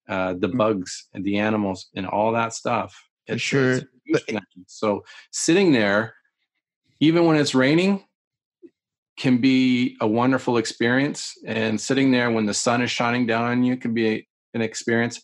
[0.09, 0.57] Uh, the mm.
[0.57, 2.97] bugs and the animals and all that stuff.
[3.27, 3.81] It's, sure.
[3.81, 3.89] but,
[4.67, 6.15] so sitting there,
[7.01, 8.05] even when it's raining,
[9.17, 11.35] can be a wonderful experience.
[11.47, 15.21] And sitting there when the sun is shining down on you can be an experience.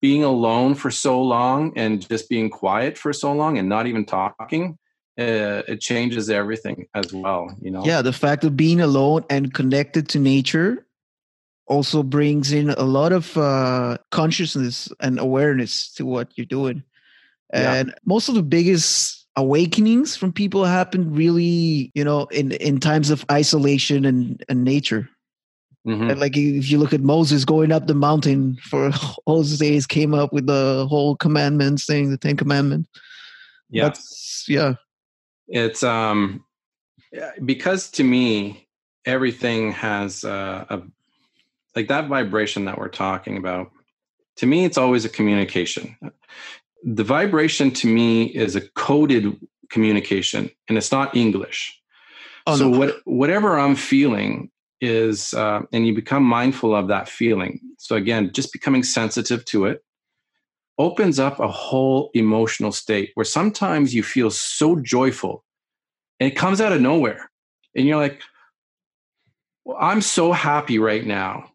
[0.00, 4.04] Being alone for so long and just being quiet for so long and not even
[4.04, 4.78] talking,
[5.18, 7.56] uh, it changes everything as well.
[7.62, 7.84] You know.
[7.84, 10.86] Yeah, the fact of being alone and connected to nature
[11.66, 16.82] also brings in a lot of uh, consciousness and awareness to what you're doing.
[17.54, 17.94] And yeah.
[18.04, 23.24] most of the biggest awakenings from people happen really, you know, in, in times of
[23.30, 25.08] isolation and, and nature.
[25.86, 26.10] Mm-hmm.
[26.10, 28.90] And like if you look at Moses going up the mountain for
[29.26, 32.88] all his days, came up with the whole commandments thing, the Ten Commandments.
[33.70, 33.84] Yeah.
[33.84, 34.74] That's, yeah.
[35.48, 36.44] It's um
[37.44, 38.66] because to me
[39.04, 40.82] everything has uh, a
[41.76, 43.70] like that vibration that we're talking about
[44.36, 45.96] to me it's always a communication
[46.84, 49.36] the vibration to me is a coded
[49.70, 51.80] communication and it's not english.
[52.46, 52.78] Oh, so no.
[52.78, 57.60] what, whatever i'm feeling is uh, and you become mindful of that feeling.
[57.78, 59.82] So again just becoming sensitive to it
[60.76, 65.44] opens up a whole emotional state where sometimes you feel so joyful
[66.20, 67.30] and it comes out of nowhere.
[67.74, 68.22] And you're like
[69.64, 71.50] well, i'm so happy right now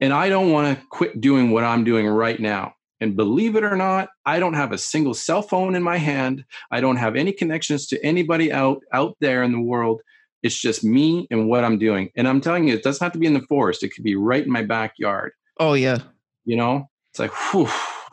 [0.00, 3.64] and i don't want to quit doing what i'm doing right now and believe it
[3.64, 6.44] or not, I don't have a single cell phone in my hand.
[6.70, 10.00] I don't have any connections to anybody out out there in the world.
[10.42, 12.10] It's just me and what I'm doing.
[12.16, 13.82] And I'm telling you, it doesn't have to be in the forest.
[13.82, 15.32] It could be right in my backyard.
[15.58, 15.98] Oh yeah.
[16.44, 17.68] You know, it's like whew.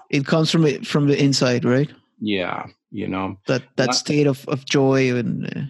[0.09, 1.91] It comes from it from the inside, right?
[2.19, 2.67] Yeah.
[2.91, 5.61] You know that that Not, state of of joy and uh,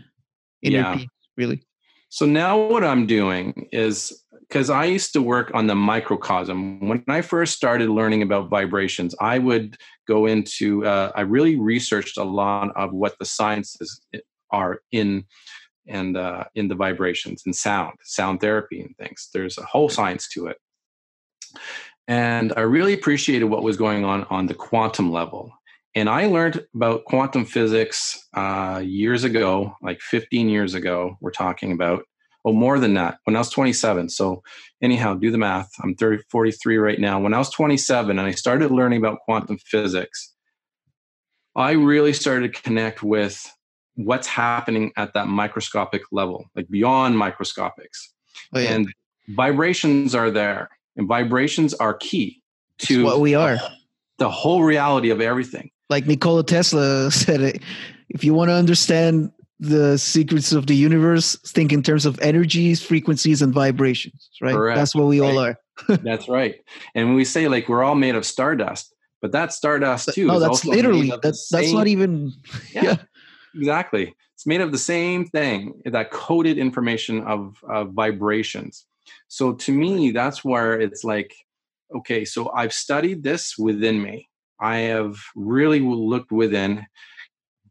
[0.62, 0.95] inner yeah.
[0.95, 1.63] peace, really.
[2.10, 4.22] So now what I'm doing is
[4.54, 6.88] because I used to work on the microcosm.
[6.88, 12.20] When I first started learning about vibrations, I would go into, uh, I really researched
[12.20, 14.00] a lot of what the sciences
[14.52, 15.26] are in
[15.88, 19.30] and uh, in the vibrations and sound, sound therapy and things.
[19.34, 20.58] There's a whole science to it.
[22.08, 25.52] And I really appreciated what was going on on the quantum level.
[25.96, 31.72] And I learned about quantum physics uh, years ago, like 15 years ago, we're talking
[31.72, 32.04] about
[32.43, 33.19] well, more than that.
[33.23, 34.10] When I was 27.
[34.10, 34.43] So,
[34.82, 35.69] anyhow, do the math.
[35.82, 37.19] I'm 30, 43 right now.
[37.19, 40.34] When I was 27 and I started learning about quantum physics,
[41.56, 43.49] I really started to connect with
[43.95, 48.13] what's happening at that microscopic level, like beyond microscopics.
[48.53, 48.73] Oh, yeah.
[48.73, 48.93] And
[49.29, 52.41] vibrations are there, and vibrations are key
[52.79, 53.58] to it's what we are.
[54.17, 55.70] The whole reality of everything.
[55.89, 57.61] Like Nikola Tesla said, it,
[58.09, 62.82] if you want to understand the secrets of the universe think in terms of energies
[62.82, 64.54] frequencies and vibrations right?
[64.54, 64.78] Correct.
[64.78, 65.32] that's what we right.
[65.32, 65.60] all are.
[66.04, 66.58] That's right.
[66.93, 70.39] And when we say like we're all made of stardust but that stardust too no
[70.39, 72.32] that's literally that's that's not even
[72.74, 72.95] yeah, yeah,
[73.56, 74.14] exactly.
[74.36, 78.86] It's made of the same thing that coded information of, of vibrations.
[79.30, 81.34] So to me that's where it's like
[81.95, 84.30] okay so i've studied this within me.
[84.60, 86.86] I have really looked within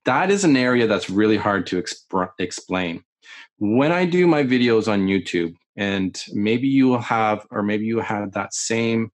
[0.05, 3.05] that is an area that's really hard to exp- explain.
[3.59, 8.01] when I do my videos on YouTube, and maybe you will have, or maybe you
[8.01, 9.11] had that same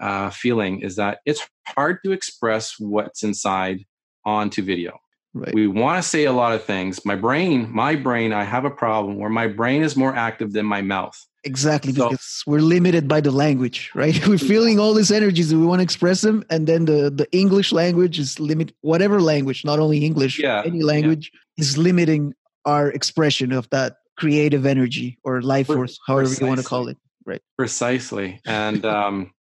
[0.00, 3.84] uh, feeling, is that it's hard to express what's inside
[4.24, 4.98] onto video.
[5.34, 5.54] Right.
[5.54, 7.04] We want to say a lot of things.
[7.04, 10.64] My brain, my brain, I have a problem where my brain is more active than
[10.64, 11.20] my mouth.
[11.44, 14.26] Exactly, so, because we're limited by the language, right?
[14.28, 17.28] We're feeling all these energies and we want to express them, and then the the
[17.32, 18.72] English language is limit.
[18.80, 21.62] Whatever language, not only English, yeah, any language yeah.
[21.62, 22.34] is limiting
[22.64, 26.44] our expression of that creative energy or life force, however Precisely.
[26.44, 26.96] you want to call it.
[27.26, 27.42] Right.
[27.58, 29.32] Precisely, and um,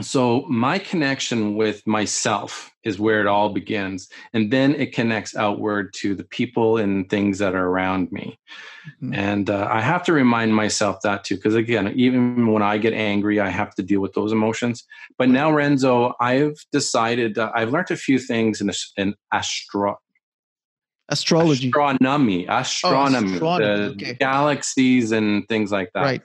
[0.00, 5.92] so my connection with myself is where it all begins and then it connects outward
[5.92, 8.38] to the people and things that are around me
[9.02, 9.14] mm-hmm.
[9.14, 12.92] and uh, i have to remind myself that too because again even when i get
[12.92, 14.84] angry i have to deal with those emotions
[15.18, 19.98] but now renzo i've decided uh, i've learned a few things in, in astro
[21.08, 23.66] astrology astronomy astronomy, oh, astronomy.
[23.66, 24.14] the okay.
[24.14, 26.22] galaxies and things like that right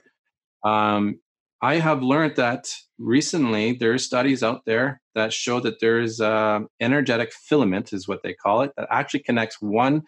[0.64, 1.20] um,
[1.62, 2.66] I have learned that
[2.98, 8.32] recently there's studies out there that show that there's uh, energetic filament is what they
[8.32, 10.02] call it that actually connects one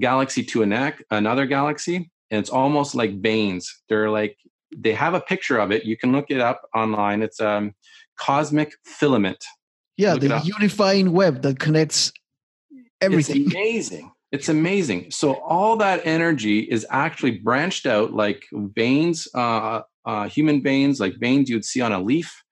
[0.00, 4.36] galaxy to an, another galaxy and it's almost like veins they're like
[4.76, 5.84] they have a picture of it.
[5.84, 7.22] You can look it up online.
[7.22, 7.74] It's um
[8.18, 9.44] cosmic filament.
[9.96, 12.12] Yeah look the unifying web that connects
[13.00, 13.44] everything.
[13.46, 19.82] it's amazing it's amazing so all that energy is actually branched out like veins uh,
[20.04, 22.42] uh, human veins, like veins you'd see on a leaf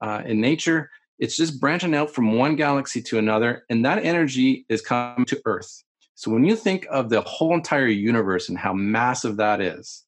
[0.00, 0.90] uh, in nature.
[1.18, 5.40] It's just branching out from one galaxy to another, and that energy is coming to
[5.46, 5.82] Earth.
[6.14, 10.04] So when you think of the whole entire universe and how massive that is,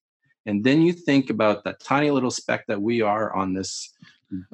[0.47, 3.93] and then you think about that tiny little speck that we are on this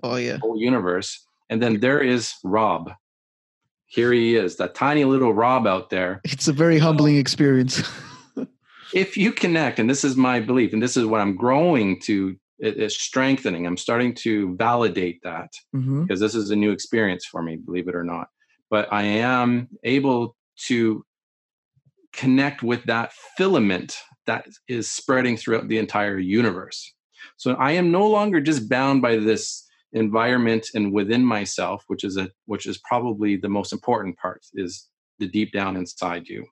[0.03, 2.93] oh yeah whole universe, and then there is Rob.
[3.95, 6.21] Here he is, that tiny little Rob out there.
[6.25, 7.81] It's a very humbling experience.
[8.93, 12.37] if you connect, and this is my belief, and this is what I'm growing to
[12.59, 13.67] is strengthening.
[13.67, 16.03] I'm starting to validate that mm-hmm.
[16.03, 18.29] because this is a new experience for me, believe it or not.
[18.71, 20.37] But I am able
[20.67, 21.05] to
[22.13, 26.93] connect with that filament that is spreading throughout the entire universe.
[27.37, 29.64] So I am no longer just bound by this
[29.95, 34.89] environment and within myself, which is a which is probably the most important part, is
[35.19, 36.47] the deep down inside you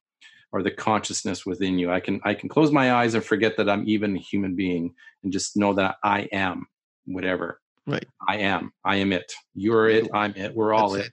[0.52, 1.90] or the consciousness within you.
[1.90, 4.94] I can I can close my eyes and forget that I'm even a human being
[5.22, 6.66] and just know that I am
[7.04, 7.60] whatever.
[7.86, 8.06] Right.
[8.28, 8.72] I am.
[8.84, 9.32] I am it.
[9.54, 10.08] You're it.
[10.14, 10.54] I'm it.
[10.54, 11.06] We're all it.
[11.06, 11.12] it.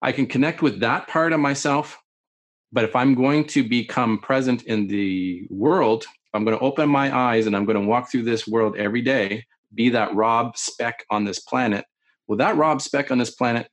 [0.00, 1.98] I can connect with that part of myself.
[2.72, 7.14] But if I'm going to become present in the world, I'm going to open my
[7.14, 9.44] eyes and I'm going to walk through this world every day,
[9.74, 11.84] be that Rob speck on this planet.
[12.26, 13.68] Well, that Rob speck on this planet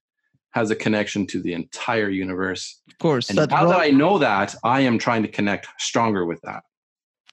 [0.52, 2.82] has a connection to the entire universe.
[2.90, 3.30] Of course.
[3.30, 6.64] And now Rob, that I know that, I am trying to connect stronger with that.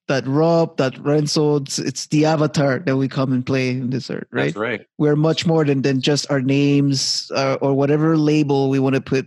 [0.09, 4.11] That Rob, that Renzo, it's, it's the avatar that we come and play in this
[4.11, 4.45] earth, right?
[4.47, 4.87] That's right.
[4.99, 9.01] We're much more than, than just our names uh, or whatever label we want to
[9.01, 9.27] put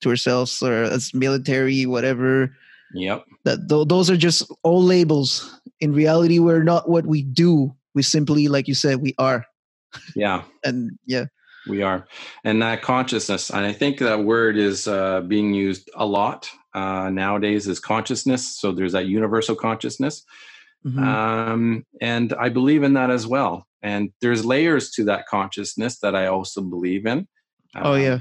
[0.00, 2.56] to ourselves or as military, whatever.
[2.94, 3.24] Yep.
[3.44, 5.60] That th- those are just all labels.
[5.78, 7.74] In reality, we're not what we do.
[7.96, 9.44] We simply, like you said, we are.
[10.14, 10.42] Yeah.
[10.64, 11.24] and yeah
[11.68, 12.06] we are.
[12.44, 17.10] And that consciousness, and I think that word is uh, being used a lot uh,
[17.10, 18.56] nowadays is consciousness.
[18.58, 20.22] So there's that universal consciousness.
[20.84, 21.02] Mm-hmm.
[21.02, 23.66] Um, and I believe in that as well.
[23.82, 27.26] And there's layers to that consciousness that I also believe in.
[27.74, 28.20] Um, oh, yeah.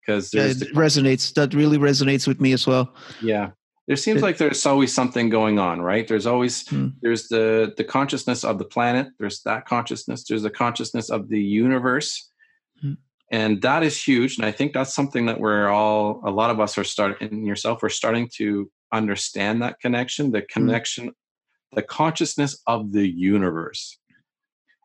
[0.00, 1.32] Because yeah, it the, resonates.
[1.34, 2.94] That really resonates with me as well.
[3.22, 3.50] Yeah
[3.88, 6.92] there seems like there's always something going on right there's always mm.
[7.00, 11.42] there's the the consciousness of the planet there's that consciousness there's the consciousness of the
[11.42, 12.30] universe
[13.30, 16.60] and that is huge and i think that's something that we're all a lot of
[16.60, 20.46] us are starting and yourself are starting to understand that connection the mm-hmm.
[20.52, 21.12] connection mm.
[21.72, 23.98] the consciousness of the universe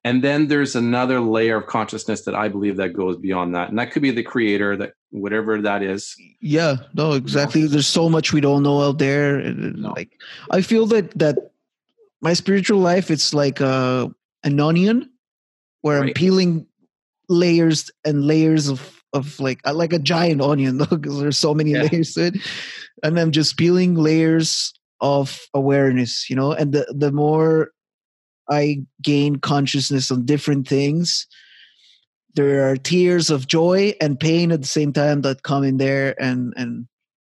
[0.06, 3.80] and then there's another layer of consciousness that i believe that goes beyond that and
[3.80, 8.34] that could be the creator that whatever that is yeah no exactly there's so much
[8.34, 9.92] we don't know out there no.
[9.92, 11.38] like i feel that that
[12.22, 14.10] my spiritual life it's like uh,
[14.44, 15.08] an onion
[15.82, 16.08] where right.
[16.08, 16.66] i'm peeling
[17.30, 21.84] layers and layers of of like like a giant onion because there's so many yeah.
[21.84, 22.36] layers to it
[23.04, 27.72] and i'm just peeling layers of awareness you know and the the more
[28.50, 31.28] i gain consciousness on different things
[32.36, 36.20] there are tears of joy and pain at the same time that come in there
[36.22, 36.88] and and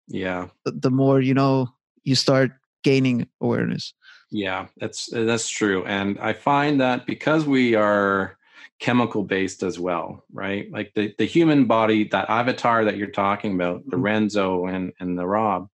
[0.08, 1.68] yeah the, more you know
[2.04, 2.52] you start
[2.84, 3.94] gaining awareness
[4.30, 8.38] yeah that's that's true and i find that because we are
[8.82, 10.70] chemical based as well, right?
[10.72, 14.04] Like the, the human body, that avatar that you're talking about, the mm-hmm.
[14.04, 15.70] Renzo and, and the Rob,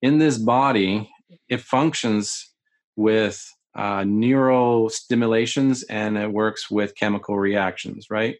[0.00, 1.10] in this body,
[1.48, 2.48] it functions
[2.96, 3.44] with
[3.74, 8.36] uh, neural stimulations and it works with chemical reactions, right?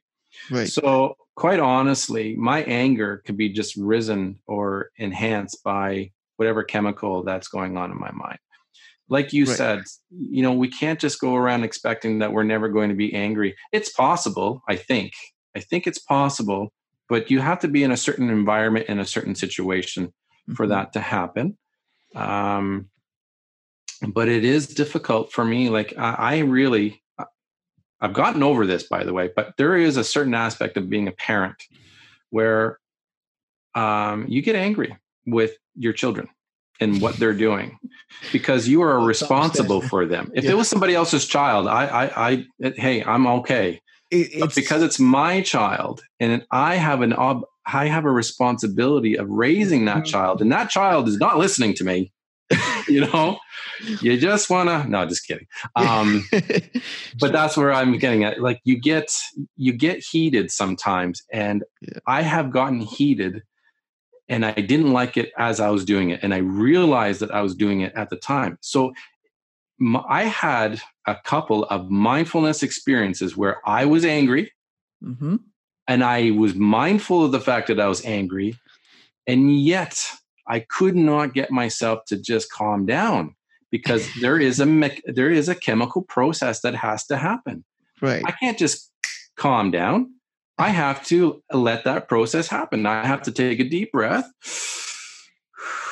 [0.50, 0.68] Right.
[0.68, 7.48] So, quite honestly, my anger could be just risen or enhanced by whatever chemical that's
[7.48, 8.38] going on in my mind.
[9.08, 9.56] Like you right.
[9.56, 13.14] said, you know, we can't just go around expecting that we're never going to be
[13.14, 13.56] angry.
[13.72, 15.12] It's possible, I think.
[15.56, 16.72] I think it's possible,
[17.08, 20.54] but you have to be in a certain environment in a certain situation mm-hmm.
[20.54, 21.56] for that to happen.
[22.14, 22.90] Um,
[24.06, 25.70] but it is difficult for me.
[25.70, 27.02] Like I, I really,
[28.00, 31.08] I've gotten over this, by the way, but there is a certain aspect of being
[31.08, 31.62] a parent
[32.30, 32.78] where
[33.74, 34.96] um, you get angry
[35.26, 36.28] with your children
[36.80, 37.78] and what they're doing
[38.32, 40.30] because you are responsible for them.
[40.34, 40.52] If yeah.
[40.52, 43.80] it was somebody else's child, I, I, I, hey, I'm okay.
[44.10, 49.18] It, but because it's my child and I have an ob, I have a responsibility
[49.18, 50.04] of raising that mm-hmm.
[50.04, 52.12] child, and that child is not listening to me.
[52.88, 53.38] you know,
[54.00, 54.88] you just want to.
[54.88, 55.46] No, just kidding.
[55.76, 56.24] Um,
[57.20, 58.40] but that's where I'm getting at.
[58.40, 59.12] Like you get
[59.56, 61.98] you get heated sometimes, and yeah.
[62.06, 63.42] I have gotten heated
[64.28, 66.20] and I didn't like it as I was doing it.
[66.22, 68.58] And I realized that I was doing it at the time.
[68.60, 68.92] So
[70.08, 74.52] I had a couple of mindfulness experiences where I was angry
[75.02, 75.36] mm-hmm.
[75.86, 78.56] and I was mindful of the fact that I was angry.
[79.26, 80.04] And yet
[80.48, 83.34] I could not get myself to just calm down
[83.70, 87.64] because there is a me- there is a chemical process that has to happen.
[88.00, 88.22] Right.
[88.24, 88.90] I can't just
[89.36, 90.14] calm down.
[90.58, 92.86] I have to let that process happen.
[92.86, 94.30] I have to take a deep breath.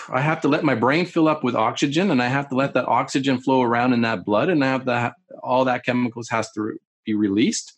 [0.09, 2.75] I have to let my brain fill up with oxygen and I have to let
[2.75, 6.51] that oxygen flow around in that blood and I have to all that chemicals has
[6.53, 7.77] to be released.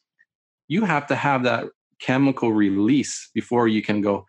[0.69, 1.69] You have to have that
[2.01, 4.27] chemical release before you can go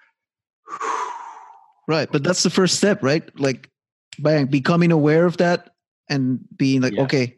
[1.90, 3.28] Right, but that's the first step, right?
[3.40, 3.68] Like
[4.20, 5.72] by becoming aware of that
[6.08, 7.02] and being like, yeah.
[7.02, 7.38] okay,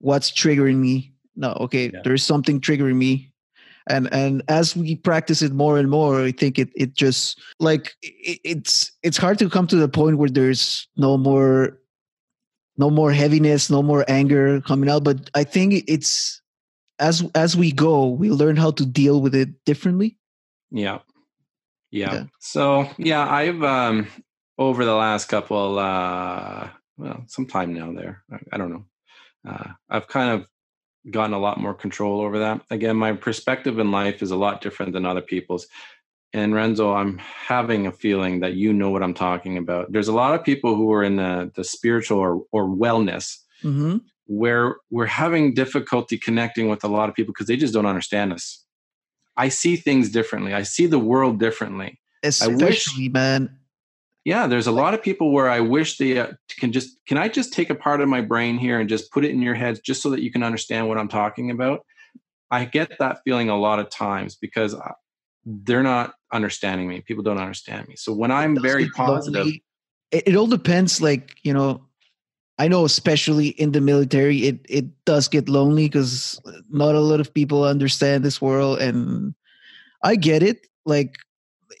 [0.00, 1.14] what's triggering me?
[1.36, 2.00] No, okay, yeah.
[2.04, 3.32] there's something triggering me
[3.88, 7.94] and and as we practice it more and more i think it it just like
[8.02, 11.78] it, it's it's hard to come to the point where there's no more
[12.76, 16.40] no more heaviness no more anger coming out but i think it's
[16.98, 20.16] as as we go we learn how to deal with it differently
[20.70, 20.98] yeah
[21.90, 22.24] yeah, yeah.
[22.38, 24.06] so yeah i've um
[24.58, 28.84] over the last couple uh well some time now there I, I don't know
[29.46, 30.48] uh, I've kind of
[31.10, 32.62] gotten a lot more control over that.
[32.70, 35.66] Again, my perspective in life is a lot different than other people's.
[36.34, 39.90] And Renzo, I'm having a feeling that you know what I'm talking about.
[39.90, 43.98] There's a lot of people who are in the, the spiritual or, or wellness mm-hmm.
[44.26, 48.34] where we're having difficulty connecting with a lot of people because they just don't understand
[48.34, 48.62] us.
[49.38, 50.52] I see things differently.
[50.52, 51.98] I see the world differently.
[52.22, 53.58] Especially, wish, man,
[54.28, 57.28] yeah there's a lot of people where i wish they uh, can just can i
[57.28, 59.78] just take a part of my brain here and just put it in your head
[59.82, 61.80] just so that you can understand what i'm talking about?
[62.50, 64.74] I get that feeling a lot of times because
[65.44, 67.02] they're not understanding me.
[67.02, 67.94] People don't understand me.
[67.96, 69.46] So when i'm very positive
[70.10, 71.87] it, it all depends like you know
[72.58, 76.40] i know especially in the military it it does get lonely because
[76.70, 79.34] not a lot of people understand this world and
[80.02, 80.66] i get it.
[80.86, 81.16] Like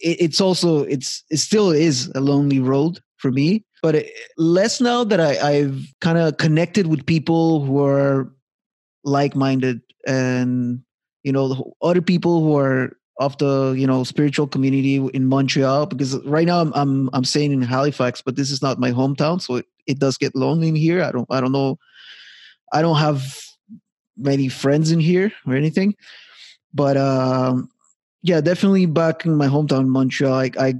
[0.02, 4.80] it, it's also it's it still is a lonely road for me but it, less
[4.80, 8.30] now that I, i've kind of connected with people who are
[9.04, 10.82] like-minded and
[11.22, 16.16] you know other people who are of the you know spiritual community in montreal because
[16.24, 19.56] right now i'm i'm, I'm staying in halifax but this is not my hometown so
[19.56, 21.78] it, it does get lonely in here i don't i don't know
[22.72, 23.36] i don't have
[24.16, 25.94] many friends in here or anything
[26.72, 27.68] but um
[28.22, 30.74] yeah, definitely back in my hometown, Montreal, I, I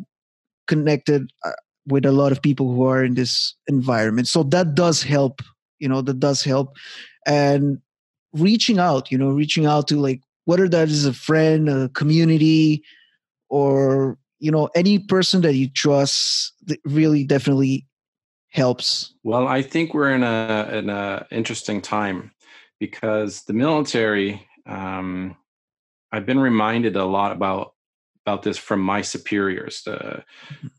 [0.67, 1.53] connected uh,
[1.87, 4.29] with a lot of people who are in this environment.
[4.29, 5.41] So that does help,
[5.79, 6.77] you know, that does help.
[7.27, 7.79] And
[8.33, 12.83] reaching out, you know, reaching out to like whether that is a friend, a community,
[13.51, 17.87] or you know, any person that you trust, that really definitely
[18.49, 19.13] helps.
[19.25, 22.31] Well, I think we're in a in a interesting time
[22.81, 25.37] because the military um,
[26.13, 27.75] I've been reminded a lot about
[28.25, 29.87] about this from my superiors.
[29.87, 30.23] Uh,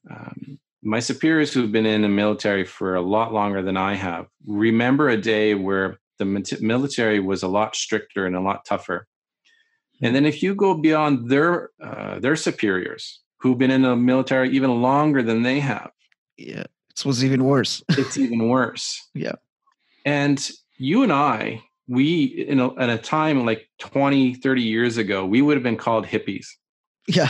[0.10, 4.26] um, my superiors who've been in the military for a lot longer than I have
[4.48, 6.26] remember a day where the
[6.60, 9.06] military was a lot stricter and a lot tougher.
[10.02, 14.50] And then if you go beyond their uh, their superiors who've been in the military
[14.52, 15.92] even longer than they have,
[16.38, 17.84] yeah, it was even worse.
[17.90, 19.10] it's even worse.
[19.14, 19.36] Yeah.
[20.06, 25.26] And you and I we in a, in a time like 20 30 years ago
[25.26, 26.46] we would have been called hippies
[27.08, 27.30] Yeah.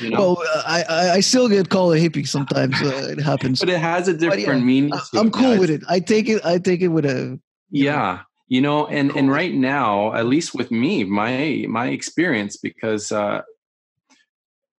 [0.00, 0.18] You know?
[0.18, 2.80] Well, I, I still get called a hippie sometimes.
[2.80, 3.58] Uh, it happens.
[3.58, 4.92] But it has a different yeah, meaning.
[5.14, 5.58] I'm cool it.
[5.58, 5.82] with it.
[5.88, 6.44] I take it.
[6.44, 7.38] I take it with a.
[7.70, 7.92] Yeah.
[7.92, 9.18] Know, you know, and cool.
[9.18, 13.42] and right now, at least with me, my my experience, because uh,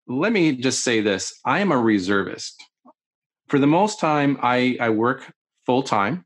[0.06, 2.62] let me just say this: I am a reservist.
[3.48, 5.32] For the most time, I I work
[5.66, 6.24] full time.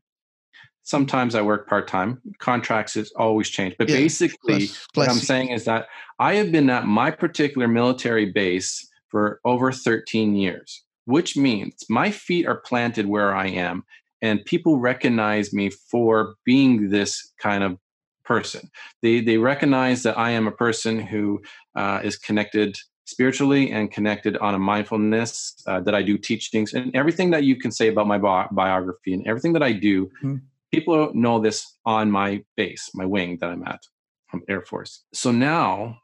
[0.83, 2.21] Sometimes I work part time.
[2.39, 5.07] Contracts is always change, but yeah, basically, plus, plus.
[5.07, 5.87] what I'm saying is that
[6.19, 12.11] I have been at my particular military base for over 13 years, which means my
[12.11, 13.83] feet are planted where I am,
[14.25, 17.77] and people recognize me for being this kind of
[18.23, 18.69] person.
[19.01, 21.41] They they recognize that I am a person who
[21.75, 25.55] uh, is connected spiritually and connected on a mindfulness.
[25.67, 29.13] Uh, that I do teachings and everything that you can say about my bi- biography
[29.13, 30.05] and everything that I do.
[30.23, 30.37] Mm-hmm
[30.75, 33.81] people know this on my base, my wing that I'm at
[34.27, 35.03] from Air Force.
[35.13, 35.99] So now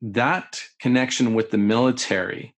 [0.00, 2.54] that connection with the military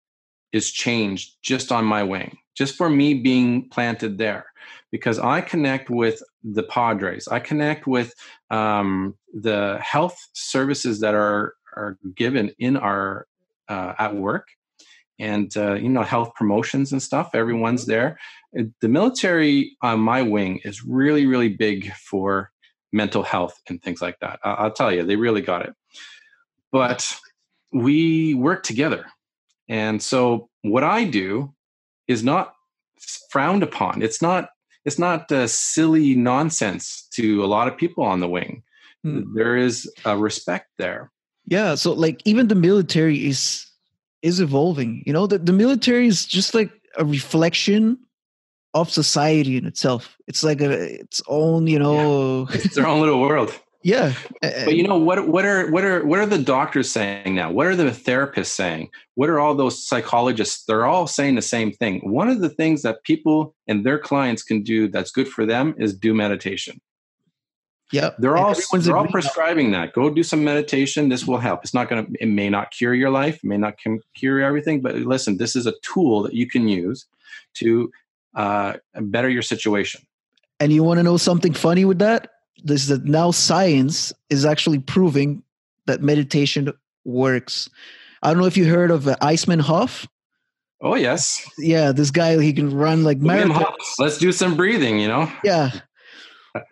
[0.57, 4.47] is changed just on my wing, just for me being planted there,
[4.91, 7.29] because I connect with the Padres.
[7.29, 8.15] I connect with
[8.51, 13.27] um, the health services that are are given in our
[13.69, 14.49] uh, at work,
[15.19, 17.31] and uh, you know health promotions and stuff.
[17.35, 17.91] Everyone's mm-hmm.
[17.91, 18.19] there,
[18.81, 22.51] the military on my wing is really, really big for
[22.93, 24.39] mental health and things like that.
[24.43, 25.75] I'll tell you, they really got it.
[26.73, 27.17] But
[27.73, 29.07] we work together.
[29.69, 31.55] And so what I do
[32.09, 32.55] is not
[33.31, 34.03] frowned upon.
[34.03, 34.51] It's not
[34.85, 38.63] it's not uh, silly nonsense to a lot of people on the wing.
[39.03, 39.35] Hmm.
[39.35, 41.11] There is a respect there.
[41.47, 43.67] Yeah, so like even the military is
[44.23, 45.03] is evolving.
[45.07, 47.99] You know, the, the military is just like a reflection
[48.75, 50.17] of society in itself.
[50.27, 52.57] It's like a its own, you know, yeah.
[52.57, 53.59] it's their own little world.
[53.87, 54.15] Yeah.
[54.43, 57.53] But you know what what are what are what are the doctors saying now?
[57.53, 58.91] What are the therapists saying?
[59.15, 60.65] What are all those psychologists?
[60.65, 62.01] They're all saying the same thing.
[62.01, 65.77] One of the things that people and their clients can do that's good for them
[65.79, 66.81] is do meditation.
[67.93, 68.17] Yep.
[68.19, 69.93] They're all they're all prescribing that.
[69.93, 71.09] Go do some meditation.
[71.09, 71.63] This will help.
[71.63, 73.75] It's not going to it may not cure your life, may not
[74.17, 77.07] cure everything, but listen, this is a tool that you can use
[77.59, 77.93] to
[78.35, 80.01] uh, better your situation.
[80.59, 82.31] And you want to know something funny with that?
[82.65, 85.43] This is that now science is actually proving
[85.87, 86.73] that meditation
[87.05, 87.69] works.
[88.23, 90.07] I don't know if you heard of uh, Iceman Hof.
[90.81, 91.49] Oh yes.
[91.59, 93.75] Yeah, this guy he can run like marathons.
[93.99, 94.99] Let's do some breathing.
[94.99, 95.33] You know.
[95.45, 95.71] Yeah.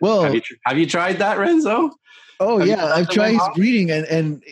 [0.01, 1.91] Well, have you, have you tried that, Renzo?
[2.39, 4.43] Oh have yeah, I've tried his breathing, and and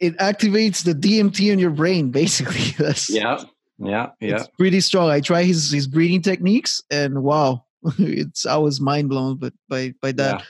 [0.00, 2.10] it activates the DMT in your brain.
[2.10, 3.42] Basically, that's yeah.
[3.78, 4.36] Yeah, yeah.
[4.36, 5.08] It's pretty strong.
[5.08, 7.64] I try his his breathing techniques and wow,
[7.98, 10.40] it's I was mind blown but by by that.
[10.40, 10.44] Yeah.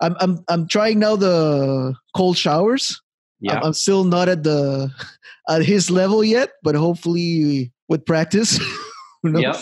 [0.00, 3.00] I'm I'm I'm trying now the cold showers.
[3.40, 3.60] Yeah.
[3.62, 4.90] I'm, still not at the
[5.48, 8.58] at his level yet, but hopefully with practice.
[9.24, 9.56] yep.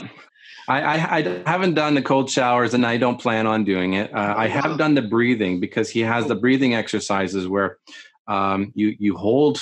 [0.68, 4.12] I, I, I, haven't done the cold showers and I don't plan on doing it.
[4.12, 7.78] Uh, I have done the breathing because he has the breathing exercises where
[8.26, 9.60] um, you you hold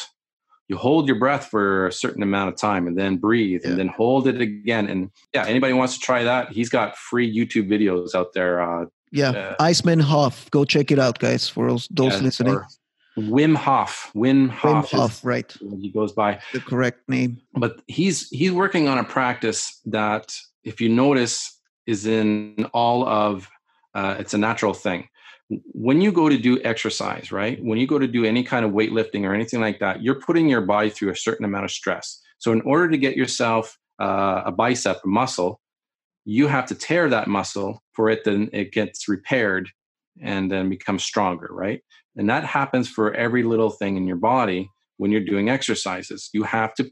[0.68, 3.70] you hold your breath for a certain amount of time and then breathe yeah.
[3.70, 4.88] and then hold it again.
[4.88, 8.62] And yeah, anybody wants to try that, he's got free YouTube videos out there.
[8.62, 10.50] Uh, yeah, uh, Iceman Hof.
[10.50, 12.60] Go check it out, guys, for those, those yeah, listening.
[13.16, 14.10] Wim Hof.
[14.14, 14.90] Wim Hof.
[14.90, 15.56] Wim Hof, right.
[15.80, 17.40] He goes by the correct name.
[17.54, 20.34] But he's he's working on a practice that,
[20.64, 23.48] if you notice, is in all of
[23.94, 25.08] uh, it's a natural thing
[25.48, 27.62] when you go to do exercise, right?
[27.62, 30.48] When you go to do any kind of weightlifting or anything like that, you're putting
[30.48, 32.20] your body through a certain amount of stress.
[32.38, 35.60] So, in order to get yourself uh, a bicep, a muscle,
[36.24, 39.70] you have to tear that muscle for it, then it gets repaired
[40.20, 41.82] and then becomes stronger, right?
[42.16, 46.30] And that happens for every little thing in your body when you're doing exercises.
[46.32, 46.90] You have to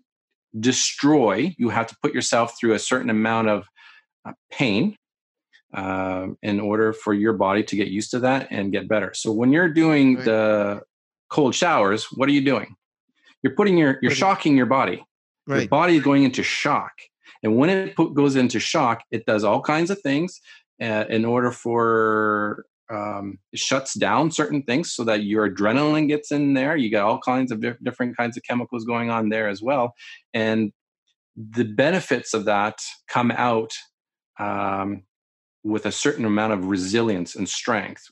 [0.59, 3.67] destroy, you have to put yourself through a certain amount of
[4.25, 4.97] uh, pain
[5.75, 9.13] um, in order for your body to get used to that and get better.
[9.15, 10.25] So when you're doing right.
[10.25, 10.83] the
[11.31, 12.75] cold showers, what are you doing?
[13.43, 15.05] You're putting your you're shocking your body.
[15.47, 15.61] Right.
[15.61, 16.93] Your body is going into shock,
[17.43, 20.41] and when it put, goes into shock, it does all kinds of things
[20.81, 26.31] uh, in order for um, it shuts down certain things so that your adrenaline gets
[26.31, 26.77] in there.
[26.77, 29.95] You got all kinds of diff- different kinds of chemicals going on there as well,
[30.35, 30.73] and
[31.37, 32.79] the benefits of that
[33.09, 33.73] come out
[34.39, 35.05] um,
[35.65, 38.03] with a certain amount of resilience and strength,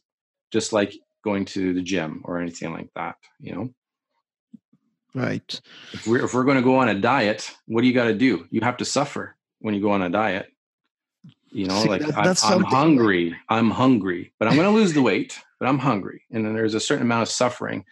[0.52, 3.68] just like going to the gym or anything like that, you know?
[5.14, 5.60] Right.
[5.92, 8.14] If we're, if we're going to go on a diet, what do you got to
[8.14, 8.46] do?
[8.50, 10.48] You have to suffer when you go on a diet.
[11.52, 13.36] You know, See, like that, I'm, I'm hungry.
[13.48, 16.22] I'm hungry, but I'm going to lose the weight, but I'm hungry.
[16.30, 17.84] And then there's a certain amount of suffering.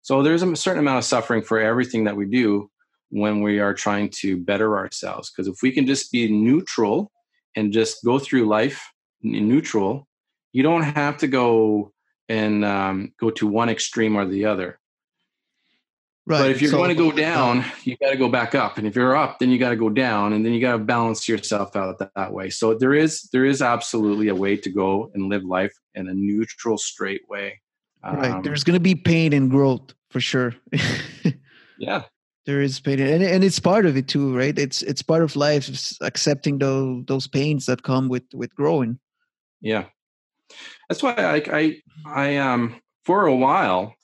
[0.00, 2.70] So there's a certain amount of suffering for everything that we do.
[3.12, 5.30] when we are trying to better ourselves.
[5.30, 7.12] Because if we can just be neutral
[7.54, 8.90] and just go through life
[9.22, 10.08] neutral,
[10.52, 11.92] you don't have to go
[12.30, 14.78] and um, go to one extreme or the other.
[16.24, 16.38] Right.
[16.38, 18.86] But if you're so, going to go down, you got to go back up, and
[18.86, 21.28] if you're up, then you got to go down, and then you got to balance
[21.28, 22.48] yourself out that, that, way.
[22.48, 26.14] So there is there is absolutely a way to go and live life in a
[26.14, 27.60] neutral, straight way.
[28.04, 28.42] Um, right.
[28.42, 30.54] There's going to be pain and growth for sure.
[31.78, 32.04] yeah.
[32.46, 34.56] There is pain, and and it's part of it too, right?
[34.56, 35.68] It's it's part of life,
[36.00, 39.00] accepting those those pains that come with with growing.
[39.60, 39.86] Yeah,
[40.88, 43.94] that's why I I I um for a while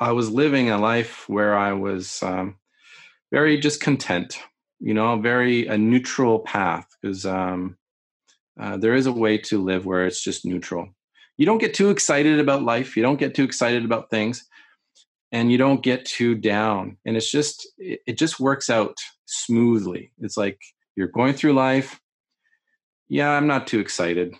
[0.00, 2.56] I was living a life where I was um,
[3.30, 4.38] very just content,
[4.78, 7.76] you know, very a neutral path because um,
[8.58, 10.88] uh, there is a way to live where it's just neutral.
[11.36, 12.96] You don't get too excited about life.
[12.96, 14.46] You don't get too excited about things,
[15.32, 16.96] and you don't get too down.
[17.04, 18.96] And it's just it, it just works out
[19.26, 20.12] smoothly.
[20.20, 20.60] It's like
[20.96, 22.00] you're going through life.
[23.08, 24.34] Yeah, I'm not too excited,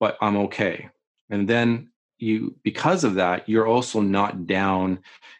[0.00, 0.88] but I'm okay.
[1.30, 1.89] And then
[2.20, 4.98] you because of that you're also not down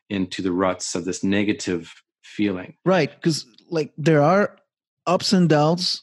[0.08, 4.56] into the ruts of this negative feeling right because like there are
[5.06, 6.02] ups and downs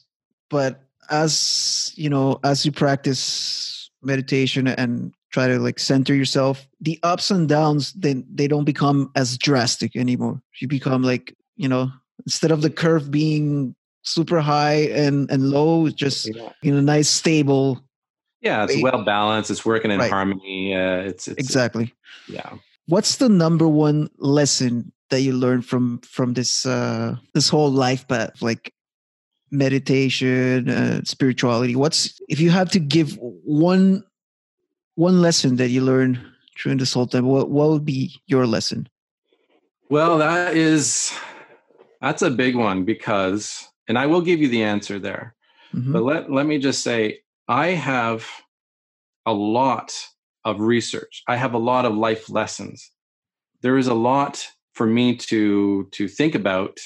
[0.50, 6.98] but as you know as you practice meditation and try to like center yourself the
[7.02, 11.90] ups and downs then they don't become as drastic anymore you become like you know
[12.24, 16.50] instead of the curve being super high and and low just yeah.
[16.62, 17.82] in a nice stable
[18.40, 19.50] yeah, it's well balanced.
[19.50, 20.10] It's working in right.
[20.10, 20.74] harmony.
[20.74, 21.94] Uh, it's, it's exactly.
[22.28, 22.50] Yeah.
[22.86, 28.06] What's the number one lesson that you learned from from this uh, this whole life
[28.08, 28.72] path, like
[29.50, 31.76] meditation, uh, spirituality?
[31.76, 34.04] What's if you have to give one
[34.94, 36.20] one lesson that you learned
[36.62, 37.26] during this whole time?
[37.26, 38.88] What what would be your lesson?
[39.90, 41.12] Well, that is
[42.00, 45.34] that's a big one because, and I will give you the answer there.
[45.74, 45.92] Mm-hmm.
[45.92, 48.26] But let let me just say, I have
[49.24, 49.92] a lot
[50.44, 51.22] of research.
[51.26, 52.90] I have a lot of life lessons.
[53.62, 56.78] There is a lot for me to to think about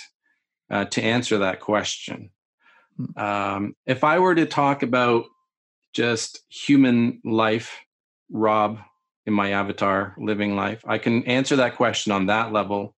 [0.70, 2.30] uh, to answer that question.
[2.96, 3.22] Hmm.
[3.22, 5.26] Um, if I were to talk about
[5.92, 7.78] just human life,
[8.30, 8.78] Rob,
[9.26, 12.94] in my avatar, living life, I can answer that question on that level,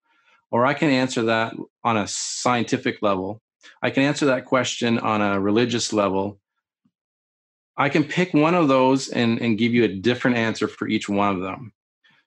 [0.51, 3.41] or I can answer that on a scientific level.
[3.83, 6.39] I can answer that question on a religious level,
[7.77, 11.09] I can pick one of those and, and give you a different answer for each
[11.09, 11.72] one of them.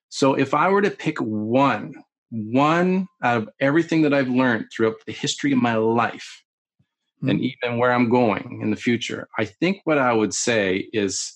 [0.09, 1.93] So if I were to pick one,
[2.29, 6.43] one out of everything that I've learned throughout the history of my life
[7.21, 7.29] mm-hmm.
[7.29, 11.33] and even where I'm going in the future, I think what I would say is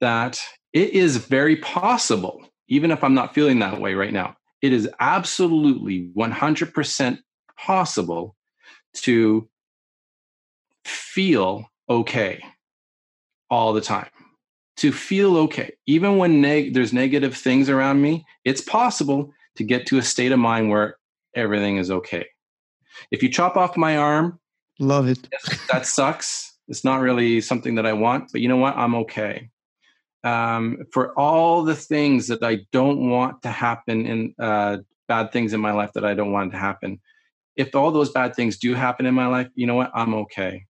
[0.00, 0.40] that
[0.72, 4.88] it is very possible, even if I'm not feeling that way right now, it is
[5.00, 7.18] absolutely 100%
[7.58, 8.34] possible
[8.94, 9.48] to
[10.84, 12.42] feel okay
[13.50, 14.08] all the time.
[14.78, 19.86] To feel okay even when neg- there's negative things around me it's possible to get
[19.86, 20.98] to a state of mind where
[21.34, 22.26] everything is okay.
[23.10, 24.38] If you chop off my arm
[24.78, 25.28] love it.
[25.72, 26.52] that sucks.
[26.68, 28.76] It's not really something that i want but you know what?
[28.76, 29.48] I'm okay.
[30.24, 34.78] Um, for all the things that i don't want to happen in uh,
[35.08, 37.00] bad things in my life that i don't want to happen
[37.54, 39.90] if all those bad things do happen in my life you know what?
[39.94, 40.66] I'm okay.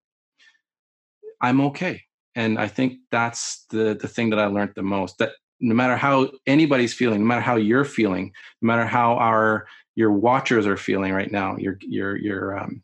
[1.41, 2.06] I'm okay
[2.37, 5.97] and i think that's the the thing that i learned the most that no matter
[5.97, 8.32] how anybody's feeling no matter how you're feeling
[8.62, 9.66] no matter how our
[9.97, 12.82] your watchers are feeling right now your your your um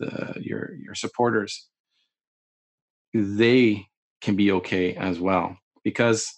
[0.00, 1.68] the your your supporters
[3.14, 3.86] they
[4.20, 5.56] can be okay as well.
[5.84, 6.34] Because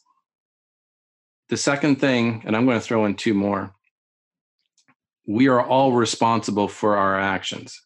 [1.48, 3.74] the second thing and i'm going to throw in two more
[5.26, 7.80] we are all responsible for our actions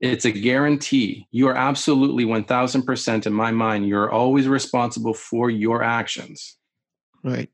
[0.00, 1.26] it's a guarantee.
[1.30, 3.88] You are absolutely 1000% in my mind.
[3.88, 6.56] You're always responsible for your actions.
[7.22, 7.50] Right.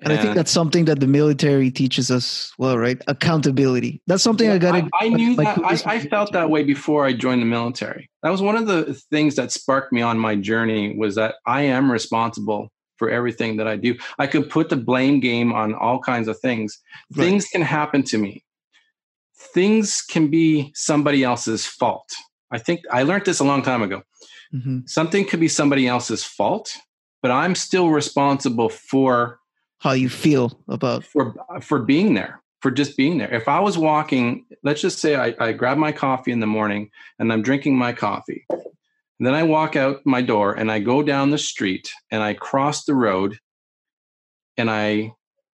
[0.00, 3.00] And, and, I think that's something that the military teaches us well, right?
[3.06, 4.02] Accountability.
[4.06, 4.88] That's something yeah, I got to.
[5.00, 5.58] I, I, knew that.
[5.58, 8.10] I, I, felt that way before I joined the military.
[8.22, 11.62] That was one of the things that sparked me on my journey was that I
[11.62, 13.96] am responsible for everything that I do.
[14.18, 16.78] I could put the blame game on all kinds of things.
[17.14, 17.24] Right.
[17.24, 18.44] Things can happen to me
[19.52, 22.08] things can be somebody else's fault.
[22.50, 24.02] I think I learned this a long time ago.
[24.54, 24.80] Mm-hmm.
[24.86, 26.76] Something could be somebody else's fault,
[27.22, 29.40] but I'm still responsible for
[29.78, 33.32] how you feel about for for being there, for just being there.
[33.32, 36.90] If I was walking, let's just say I, I grab my coffee in the morning
[37.18, 38.46] and I'm drinking my coffee.
[38.50, 42.34] And then I walk out my door and I go down the street and I
[42.34, 43.38] cross the road
[44.56, 45.12] and I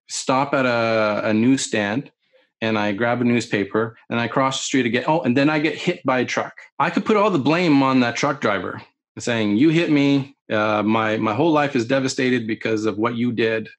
[0.09, 2.11] stop at a, a newsstand
[2.61, 5.05] and I grab a newspaper and I cross the street again.
[5.07, 6.53] Oh, and then I get hit by a truck.
[6.79, 8.81] I could put all the blame on that truck driver,
[9.19, 10.35] saying, "You hit me.
[10.51, 13.69] Uh, my my whole life is devastated because of what you did."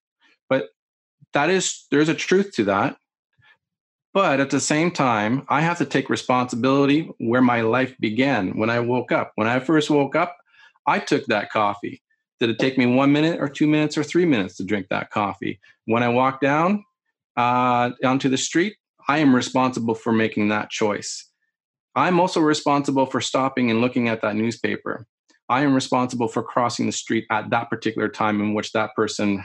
[0.49, 0.68] But
[1.33, 2.97] that is there's a truth to that.
[4.14, 8.70] But at the same time, I have to take responsibility where my life began when
[8.70, 9.33] I woke up.
[9.35, 10.37] When I first woke up,
[10.87, 12.03] I took that coffee.
[12.41, 15.11] Did it take me one minute or two minutes or three minutes to drink that
[15.11, 15.61] coffee?
[15.85, 16.85] When I walked down
[17.39, 18.76] uh, onto the street,
[19.09, 21.24] I am responsible for making that choice.
[21.95, 25.07] I'm also responsible for stopping and looking at that newspaper.
[25.49, 29.43] I am responsible for crossing the street at that particular time in which that person,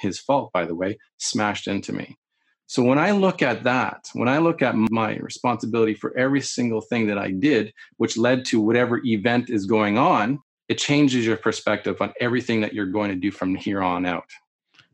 [0.00, 2.18] his fault, by the way, smashed into me.
[2.66, 6.80] So when I look at that, when I look at my responsibility for every single
[6.80, 11.36] thing that I did, which led to whatever event is going on, it changes your
[11.36, 14.28] perspective on everything that you're going to do from here on out.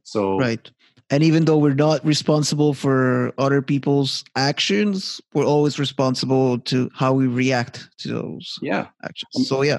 [0.03, 0.71] So right.
[1.11, 7.15] And even though we're not responsible for other people's actions, we're always responsible to how
[7.15, 8.89] we react to those yeah.
[9.03, 9.31] actions.
[9.37, 9.79] Um, so yeah.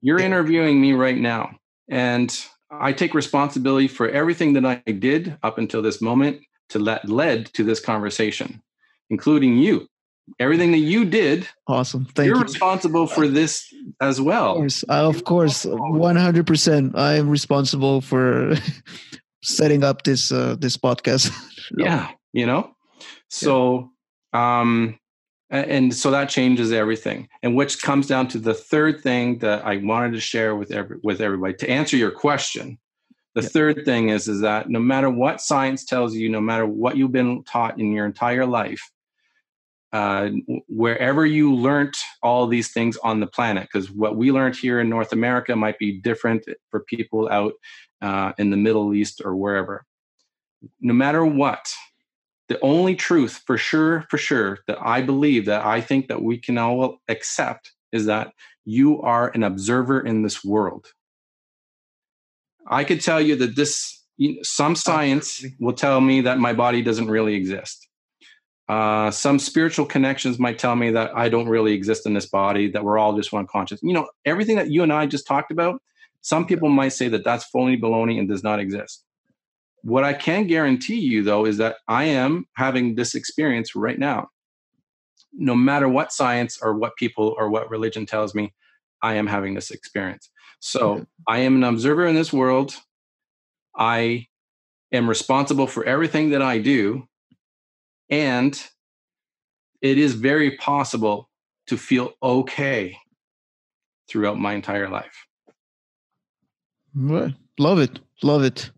[0.00, 0.26] You're yeah.
[0.26, 1.56] interviewing me right now.
[1.88, 2.36] And
[2.70, 7.46] I take responsibility for everything that I did up until this moment to let led
[7.54, 8.62] to this conversation,
[9.10, 9.86] including you.
[10.40, 12.06] Everything that you did, awesome.
[12.06, 12.40] Thank you're you.
[12.40, 13.70] Are responsible for this
[14.00, 14.52] as well.
[14.52, 16.96] Of course, of course, one hundred percent.
[16.96, 18.56] I am responsible for
[19.44, 21.30] setting up this uh, this podcast.
[21.78, 22.74] yeah, you know.
[23.28, 23.90] So,
[24.32, 24.60] yeah.
[24.60, 24.98] um,
[25.50, 29.76] and so that changes everything, and which comes down to the third thing that I
[29.76, 32.78] wanted to share with every with everybody to answer your question
[33.34, 33.48] the yeah.
[33.48, 37.12] third thing is is that no matter what science tells you, no matter what you've
[37.12, 38.80] been taught in your entire life,
[39.92, 40.30] uh,
[40.68, 44.88] wherever you learned all these things on the planet, because what we learned here in
[44.88, 47.54] North America might be different for people out
[48.04, 49.86] uh, in the Middle East or wherever.
[50.80, 51.72] No matter what,
[52.48, 56.36] the only truth for sure, for sure, that I believe that I think that we
[56.36, 58.32] can all accept is that
[58.66, 60.86] you are an observer in this world.
[62.66, 64.02] I could tell you that this,
[64.42, 67.88] some science will tell me that my body doesn't really exist.
[68.68, 72.70] Uh, some spiritual connections might tell me that I don't really exist in this body,
[72.70, 73.82] that we're all just one conscious.
[73.82, 75.80] You know, everything that you and I just talked about,
[76.24, 79.04] some people might say that that's phony baloney and does not exist.
[79.82, 84.30] What I can guarantee you, though, is that I am having this experience right now.
[85.34, 88.54] No matter what science or what people or what religion tells me,
[89.02, 90.30] I am having this experience.
[90.60, 92.74] So I am an observer in this world.
[93.76, 94.28] I
[94.92, 97.06] am responsible for everything that I do.
[98.08, 98.58] And
[99.82, 101.28] it is very possible
[101.66, 102.96] to feel okay
[104.08, 105.26] throughout my entire life.
[106.94, 107.98] Love it.
[108.22, 108.70] Love it.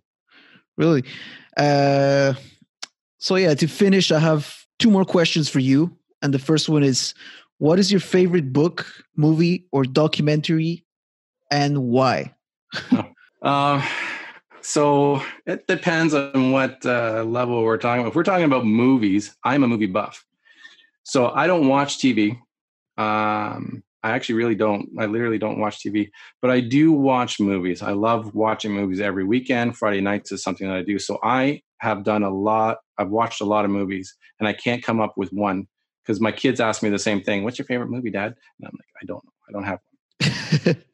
[0.77, 1.05] Really.
[1.57, 2.35] Uh,
[3.19, 5.97] so, yeah, to finish, I have two more questions for you.
[6.23, 7.15] And the first one is
[7.59, 8.87] What is your favorite book,
[9.17, 10.85] movie, or documentary
[11.51, 12.35] and why?
[13.43, 13.87] uh,
[14.61, 18.11] so it depends on what uh, level we're talking about.
[18.11, 20.25] If we're talking about movies, I'm a movie buff.
[21.05, 22.39] So I don't watch TV.
[22.99, 24.89] Um, I actually really don't.
[25.01, 27.83] I literally don't watch TV, but I do watch movies.
[27.83, 29.77] I love watching movies every weekend.
[29.77, 31.01] Friday nights is something that I do.
[31.01, 32.79] So I have done a lot.
[32.99, 35.67] I've watched a lot of movies, and I can't come up with one
[36.05, 37.43] because my kids ask me the same thing.
[37.43, 38.33] What's your favorite movie, Dad?
[38.61, 39.33] And I'm like, I don't know.
[39.49, 39.81] I don't have
[40.65, 40.77] one.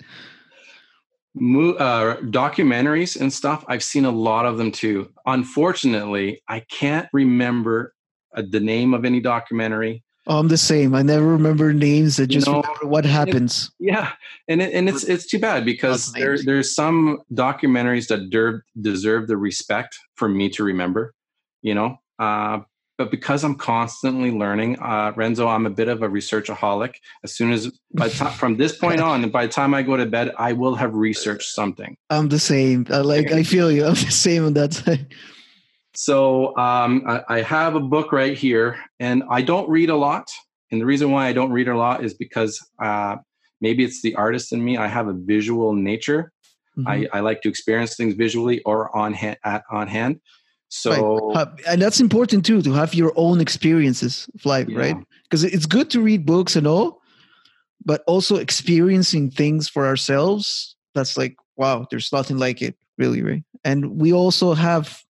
[1.35, 7.09] Mo- uh, documentaries and stuff i've seen a lot of them too unfortunately i can't
[7.15, 7.95] remember
[8.37, 12.27] uh, the name of any documentary oh, i'm the same i never remember names i
[12.27, 14.13] just you know, remember what happens yeah
[14.49, 19.29] and it, and it's it's too bad because there, there's some documentaries that deserve deserve
[19.29, 21.15] the respect for me to remember
[21.63, 22.61] you know uh,
[22.99, 26.95] but because I'm constantly learning, uh, Renzo, I'm a bit of a researchaholic.
[27.25, 30.07] As soon as by t- from this point on, by the time I go to
[30.07, 31.97] bed, I will have researched something.
[32.11, 32.87] I'm the same.
[32.91, 33.87] I like I feel you.
[33.87, 35.13] I'm the same on that side.
[35.95, 40.31] So um, I, I have a book right here, and I don't read a lot.
[40.71, 43.17] And the reason why I don't read a lot is because uh,
[43.61, 44.79] maybe it's the artist in me.
[44.79, 46.33] I have a visual nature.
[46.79, 46.89] Mm-hmm.
[46.89, 49.37] I, I, like to experience things visually or on hand.
[49.45, 50.21] At, on hand.
[50.71, 51.49] So, right.
[51.69, 54.79] and that's important too to have your own experiences of life, yeah.
[54.79, 54.97] right?
[55.25, 57.03] Because it's good to read books and all,
[57.85, 60.75] but also experiencing things for ourselves.
[60.95, 63.45] That's like, wow, there's nothing like it, really, right?
[63.65, 65.03] And we also have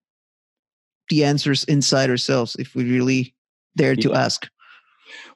[1.11, 3.35] the answers inside ourselves if we really
[3.77, 4.01] dare yeah.
[4.01, 4.47] to ask.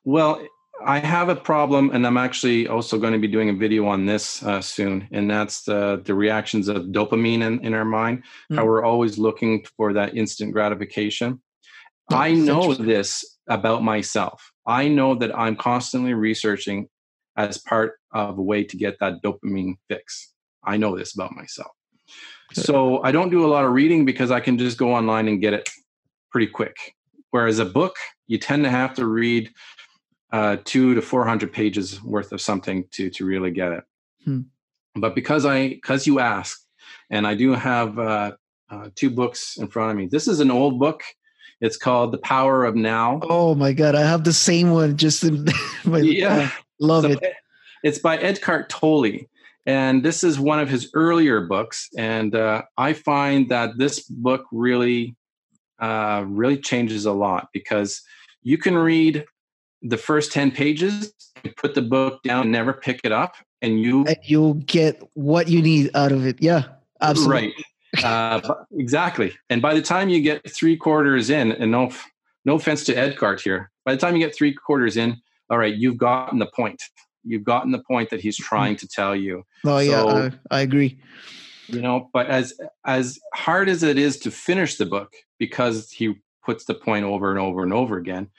[0.03, 0.41] Well,
[0.83, 4.05] I have a problem, and I'm actually also going to be doing a video on
[4.05, 8.23] this uh, soon, and that's the the reactions of dopamine in, in our mind.
[8.51, 8.55] Mm.
[8.57, 11.41] How we're always looking for that instant gratification,
[12.11, 14.51] Oh, I know this about myself.
[14.67, 16.87] I know that I'm constantly researching
[17.35, 20.33] as part of a way to get that dopamine fix.
[20.63, 21.71] I know this about myself.
[22.53, 25.41] So I don't do a lot of reading because I can just go online and
[25.41, 25.69] get it
[26.31, 26.95] pretty quick.
[27.31, 27.95] Whereas a book,
[28.27, 29.51] you tend to have to read
[30.31, 33.83] uh, two to four hundred pages worth of something to to really get it.
[34.23, 34.41] Hmm.
[34.95, 36.65] But because I because you asked,
[37.09, 38.31] and I do have uh,
[38.69, 40.07] uh, two books in front of me.
[40.07, 41.03] This is an old book.
[41.61, 43.19] It's called The Power of Now.
[43.23, 44.97] Oh my god, I have the same one.
[44.97, 45.45] Just in
[45.85, 46.49] my, Yeah.
[46.79, 47.33] love So it.
[47.83, 49.19] It's by Eckhart Tolle,
[49.65, 51.89] and this is one of his earlier books.
[51.97, 55.15] And uh, I find that this book really,
[55.79, 58.01] uh, really changes a lot because
[58.43, 59.25] you can read
[59.81, 61.13] the first ten pages,
[61.43, 65.01] and put the book down, and never pick it up, and you And you'll get
[65.13, 66.37] what you need out of it.
[66.41, 66.63] Yeah,
[67.01, 67.53] absolutely.
[68.03, 69.33] right, uh, exactly.
[69.49, 71.91] And by the time you get three quarters in, and no,
[72.45, 75.17] no offense to Eckhart here, by the time you get three quarters in,
[75.51, 76.81] all right, you've gotten the point.
[77.25, 79.43] You've gotten the point that he's trying to tell you.
[79.65, 80.97] Oh yeah, So- I, I agree.
[81.67, 82.53] you know but as
[82.85, 86.13] as hard as it is to finish the book because he
[86.45, 88.29] puts the point over and over and over again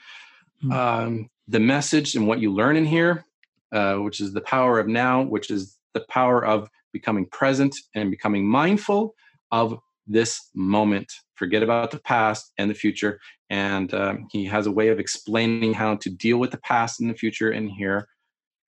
[0.61, 0.71] Hmm.
[0.71, 3.25] um, the message and what you learn in here
[3.73, 8.09] uh, which is the power of now which is the power of becoming present and
[8.09, 9.13] becoming mindful
[9.51, 9.77] of
[10.07, 13.19] this moment forget about the past and the future
[13.49, 17.09] and um, he has a way of explaining how to deal with the past and
[17.09, 18.07] the future in here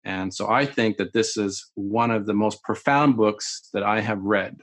[0.04, 4.00] and so i think that this is one of the most profound books that i
[4.00, 4.58] have read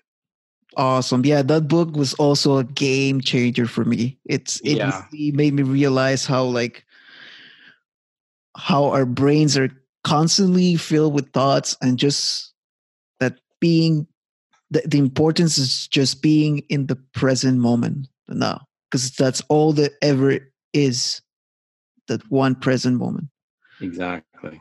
[0.76, 1.24] Awesome.
[1.24, 4.18] Yeah, that book was also a game changer for me.
[4.26, 5.02] It's it Yeah.
[5.10, 6.84] made me realize how like
[8.56, 9.70] how our brains are
[10.04, 12.52] constantly filled with thoughts and just
[13.18, 14.06] that being
[14.70, 18.60] the, the importance is just being in the present moment now
[18.90, 20.38] because that's all that ever
[20.74, 21.22] is
[22.08, 23.28] that one present moment
[23.80, 24.60] Exactly.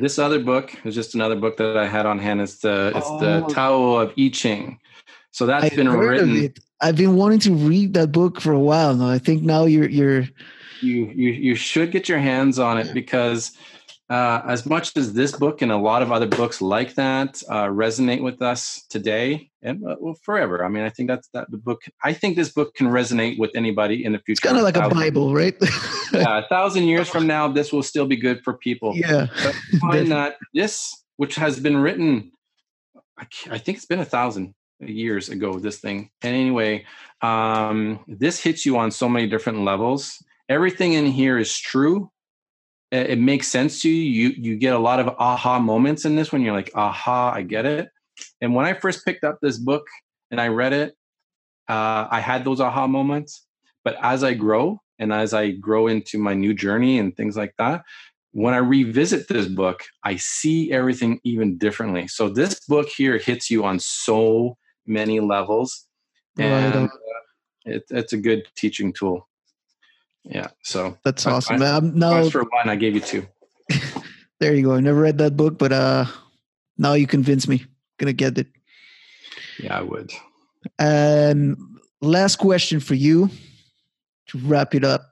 [0.00, 2.40] This other book is just another book that I had on hand.
[2.40, 3.48] It's the it's the Oh.
[3.48, 4.78] Tao of I Ching.
[5.32, 6.54] So that's I've been written.
[6.80, 9.08] I've been wanting to read that book for a while now.
[9.08, 10.28] I think now you're you're
[10.80, 13.52] You you you should get your hands on it because
[14.10, 17.66] uh, as much as this book and a lot of other books like that uh,
[17.66, 20.64] resonate with us today and uh, well, forever.
[20.64, 21.82] I mean, I think that's that the book.
[22.04, 24.32] I think this book can resonate with anybody in the future.
[24.32, 25.56] it's kind of like a Bible, right?
[26.12, 28.96] Yeah, a thousand years from now, this will still be good for people.
[28.96, 29.26] yeah.
[29.42, 32.32] But find that this, which has been written,
[33.18, 36.10] I, I think it's been a thousand years ago, this thing.
[36.22, 36.86] And anyway,
[37.20, 40.22] um, this hits you on so many different levels.
[40.48, 42.10] Everything in here is true.
[42.90, 44.28] It, it makes sense to you.
[44.28, 47.42] You you get a lot of aha moments in this when you're like, aha, I
[47.42, 47.90] get it.
[48.40, 49.86] And when I first picked up this book
[50.30, 50.94] and I read it,
[51.68, 53.44] uh, I had those aha moments.
[53.84, 57.54] But as I grow and as I grow into my new journey and things like
[57.58, 57.84] that,
[58.32, 62.08] when I revisit this book, I see everything even differently.
[62.08, 65.86] So this book here hits you on so many levels,
[66.38, 66.84] and on.
[66.84, 66.88] uh,
[67.64, 69.28] it, it's a good teaching tool.
[70.24, 70.48] Yeah.
[70.62, 71.62] So That's awesome.
[71.62, 73.26] I- Um, now for one, I gave you two.
[74.40, 74.74] there you go.
[74.74, 76.04] I never read that book, but uh,
[76.76, 77.64] now you convince me.
[77.98, 78.46] Gonna get it.
[79.62, 80.12] Yeah, I would.
[80.78, 81.56] And
[82.00, 83.30] last question for you
[84.28, 85.02] to wrap it up.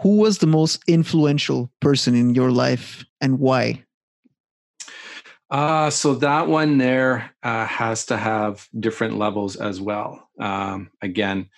[0.00, 3.84] Who was the most influential person in your life and why?
[5.50, 10.28] Uh, so that one there uh, has to have different levels as well.
[10.40, 11.48] Um, again,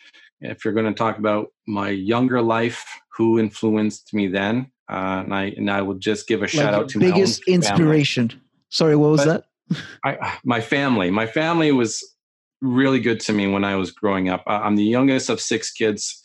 [0.40, 2.84] if you're going to talk about my younger life,
[3.16, 6.90] who influenced me then, uh, and I and I will just give a shout out
[6.90, 7.54] to biggest family.
[7.54, 8.32] inspiration.
[8.68, 9.44] Sorry, what was But- that?
[10.04, 11.10] I, my family.
[11.10, 12.04] My family was
[12.60, 14.42] really good to me when I was growing up.
[14.46, 16.22] I'm the youngest of six kids.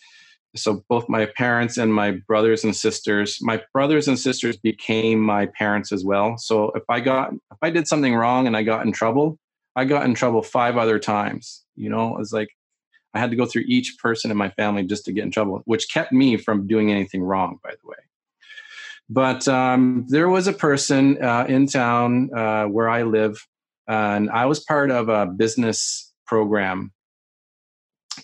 [0.56, 5.46] So both my parents and my brothers and sisters, my brothers and sisters became my
[5.58, 6.38] parents as well.
[6.38, 9.40] So if I got if I did something wrong and I got in trouble,
[9.76, 11.64] I got in trouble five other times.
[11.76, 12.50] You know, it's like
[13.14, 15.62] I had to go through each person in my family just to get in trouble,
[15.66, 17.98] which kept me from doing anything wrong, by the way.
[19.12, 23.46] But um, there was a person uh, in town uh, where I live,
[23.86, 26.94] and I was part of a business program,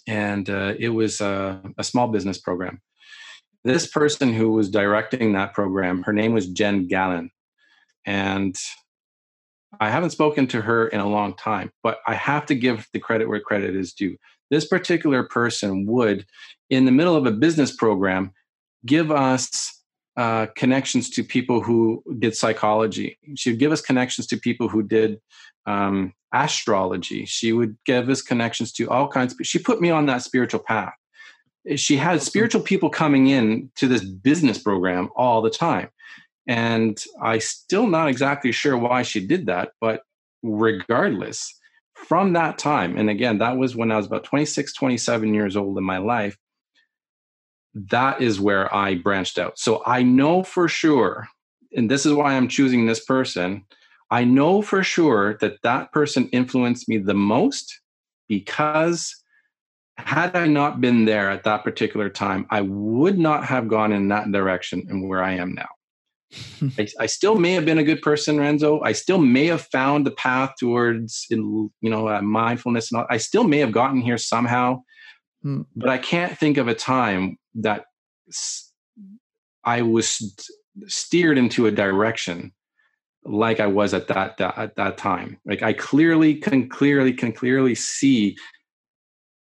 [0.07, 2.81] and uh, it was a, a small business program.
[3.65, 7.31] This person who was directing that program, her name was Jen Gallen,
[8.05, 8.55] and
[9.81, 12.99] I haven't spoken to her in a long time, but I have to give the
[12.99, 14.15] credit where credit is due.
[14.51, 16.25] This particular person would,
[16.69, 18.31] in the middle of a business program,
[18.85, 19.76] give us
[20.17, 23.17] uh, connections to people who did psychology.
[23.35, 25.21] She would give us connections to people who did
[25.67, 27.25] um, astrology.
[27.25, 29.33] She would give us connections to all kinds.
[29.33, 30.93] Of, she put me on that spiritual path.
[31.75, 35.89] she had spiritual people coming in to this business program all the time.
[36.47, 40.01] And I still not exactly sure why she did that, but
[40.41, 41.53] regardless,
[41.93, 45.77] from that time, and again, that was when I was about 26, 27 years old
[45.77, 46.37] in my life,
[47.89, 49.59] that is where I branched out.
[49.59, 51.27] So I know for sure,
[51.75, 53.65] and this is why I'm choosing this person.
[54.09, 57.81] I know for sure that that person influenced me the most
[58.27, 59.13] because
[59.97, 64.07] had I not been there at that particular time, I would not have gone in
[64.09, 65.67] that direction and where I am now.
[66.77, 68.81] I, I, still may have been a good person, Renzo.
[68.81, 73.07] I still may have found the path towards, you know, uh, mindfulness, and all.
[73.09, 74.83] I still may have gotten here somehow,
[75.43, 75.65] mm.
[75.75, 77.85] but I can't think of a time that
[79.63, 80.35] I was
[80.87, 82.53] steered into a direction
[83.25, 85.39] like I was at that, that at that time.
[85.45, 88.37] Like I clearly can clearly can clearly see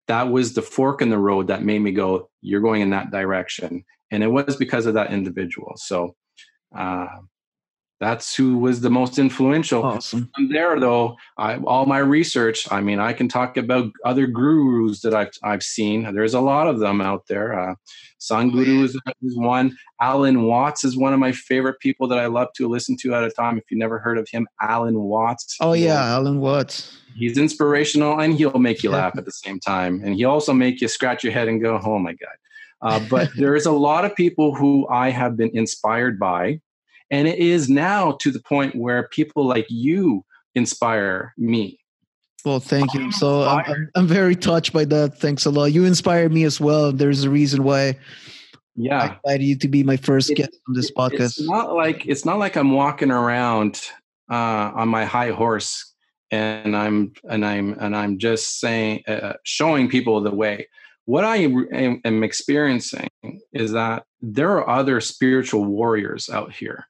[0.07, 3.11] that was the fork in the road that made me go, "You're going in that
[3.11, 5.73] direction," and it was because of that individual.
[5.75, 6.15] So
[6.75, 7.07] uh,
[7.99, 9.83] that's who was the most influential.
[9.83, 10.29] Awesome.
[10.35, 12.69] From there, though, I, all my research.
[12.69, 16.13] I mean, I can talk about other gurus that I've I've seen.
[16.13, 17.57] There's a lot of them out there.
[17.57, 17.75] Uh,
[18.19, 19.77] Sadhguru is, is one.
[20.01, 23.23] Alan Watts is one of my favorite people that I love to listen to at
[23.23, 23.57] a time.
[23.57, 25.55] If you never heard of him, Alan Watts.
[25.61, 26.97] Oh yeah, Alan Watts.
[27.15, 30.81] He's inspirational, and he'll make you laugh at the same time, and he also make
[30.81, 32.35] you scratch your head and go, "Oh my god."
[32.81, 36.59] Uh, but there is a lot of people who I have been inspired by
[37.15, 41.79] and it is now to the point where people like you inspire me.
[42.43, 43.09] Well, thank you.
[43.13, 45.17] So I'm, I'm very touched by that.
[45.17, 45.65] Thanks a lot.
[45.65, 46.91] You inspired me as well.
[46.91, 47.97] There's a reason why.
[48.75, 51.39] Yeah, I invited you to be my first it, guest on this podcast.
[51.39, 53.81] It's not like it's not like I'm walking around
[54.29, 55.93] uh, on my high horse
[56.31, 60.67] and I'm and I'm and I'm just saying uh, showing people the way.
[61.05, 63.07] What I am, am experiencing
[63.53, 66.85] is that there are other spiritual warriors out here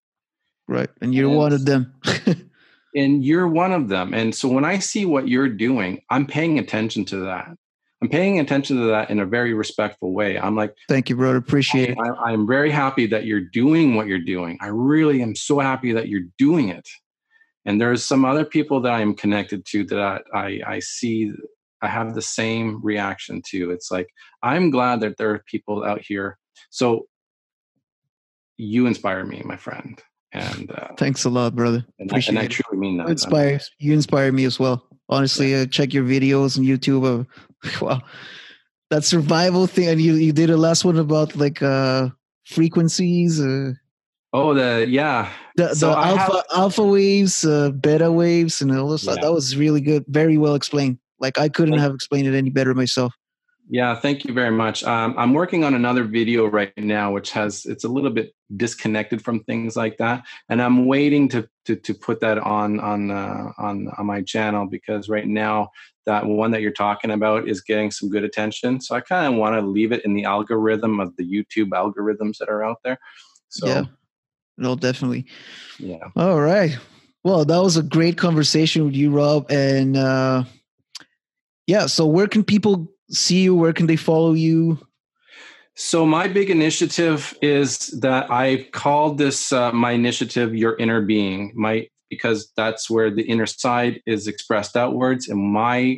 [0.68, 0.90] Right.
[1.02, 1.94] And you're and, one of them.
[2.96, 4.14] and you're one of them.
[4.14, 7.50] And so when I see what you're doing, I'm paying attention to that.
[8.02, 10.38] I'm paying attention to that in a very respectful way.
[10.38, 11.38] I'm like, thank you, brother.
[11.38, 11.98] Appreciate it.
[11.98, 14.58] I, I'm very happy that you're doing what you're doing.
[14.62, 16.88] I really am so happy that you're doing it.
[17.66, 21.32] And there's some other people that I am connected to that I, I, I see
[21.82, 23.72] I have the same reaction to.
[23.72, 24.10] It's like,
[24.44, 26.38] I'm glad that there are people out here.
[26.70, 27.08] So
[28.58, 30.02] you inspire me, my friend.
[30.36, 31.86] And uh, thanks a lot, brother.
[31.98, 33.08] And, I, and I truly mean that.
[33.08, 34.86] Inspire you inspire me as well.
[35.08, 35.62] Honestly, yeah.
[35.62, 37.06] uh, check your videos on YouTube.
[37.06, 37.24] Uh,
[37.86, 38.02] wow,
[38.90, 42.10] that survival thing, and you you did a last one about like uh
[42.46, 43.40] frequencies.
[43.40, 43.74] Uh,
[44.34, 48.90] oh, the yeah, the, so the alpha have, alpha waves, uh, beta waves, and all
[48.90, 49.06] this.
[49.06, 49.16] Yeah.
[49.22, 50.04] That was really good.
[50.10, 51.00] Very well explained.
[51.20, 53.14] Like I couldn't have explained it any better myself.
[53.70, 54.84] Yeah, thank you very much.
[54.84, 59.24] Um, I'm working on another video right now, which has it's a little bit disconnected
[59.24, 63.52] from things like that, and I'm waiting to to, to put that on on uh,
[63.58, 65.70] on on my channel because right now
[66.06, 68.80] that one that you're talking about is getting some good attention.
[68.80, 72.38] So I kind of want to leave it in the algorithm of the YouTube algorithms
[72.38, 73.00] that are out there.
[73.50, 73.84] So, yeah,
[74.58, 75.26] no, definitely.
[75.80, 76.10] Yeah.
[76.16, 76.78] All right.
[77.24, 80.44] Well, that was a great conversation with you, Rob, and uh,
[81.66, 81.88] yeah.
[81.88, 83.56] So where can people see you?
[83.56, 84.78] Where can they follow you?
[85.78, 91.52] So my big initiative is that I called this uh, my initiative "Your Inner Being,"
[91.54, 95.98] my because that's where the inner side is expressed outwards, and my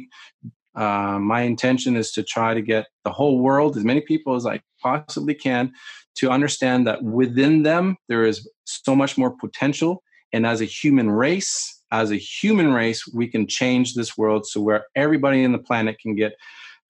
[0.76, 4.48] uh, my intention is to try to get the whole world, as many people as
[4.48, 5.72] I possibly can,
[6.16, 10.02] to understand that within them there is so much more potential,
[10.34, 14.60] and as a human race, as a human race, we can change this world so
[14.60, 16.34] where everybody in the planet can get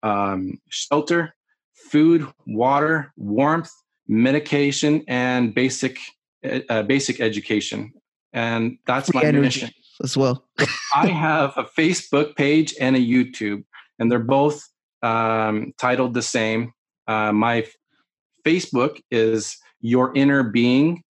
[0.03, 1.33] um, shelter,
[1.93, 3.71] food, water, warmth,
[4.09, 5.99] medication, and basic
[6.71, 7.93] uh, basic education.
[8.33, 9.71] And that's Free my mission
[10.03, 10.45] as well.
[10.95, 13.63] I have a Facebook page and a YouTube,
[13.99, 14.67] and they're both
[15.03, 16.73] um, titled the same.
[17.07, 17.67] Uh, my
[18.45, 21.03] Facebook is Your Inner Being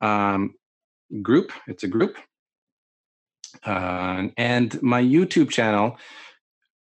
[0.00, 0.54] um,
[1.22, 1.52] group.
[1.68, 2.16] It's a group.
[3.64, 5.98] Uh, and my YouTube channel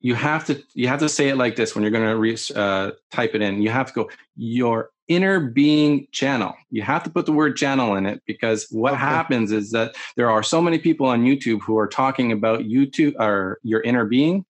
[0.02, 2.38] you have to you have to say it like this when you're going to re-
[2.56, 3.62] uh, type it in.
[3.62, 6.54] You have to go your inner being channel.
[6.70, 9.02] You have to put the word channel in it because what okay.
[9.02, 13.16] happens is that there are so many people on youtube who are talking about youtube
[13.20, 14.46] or your inner being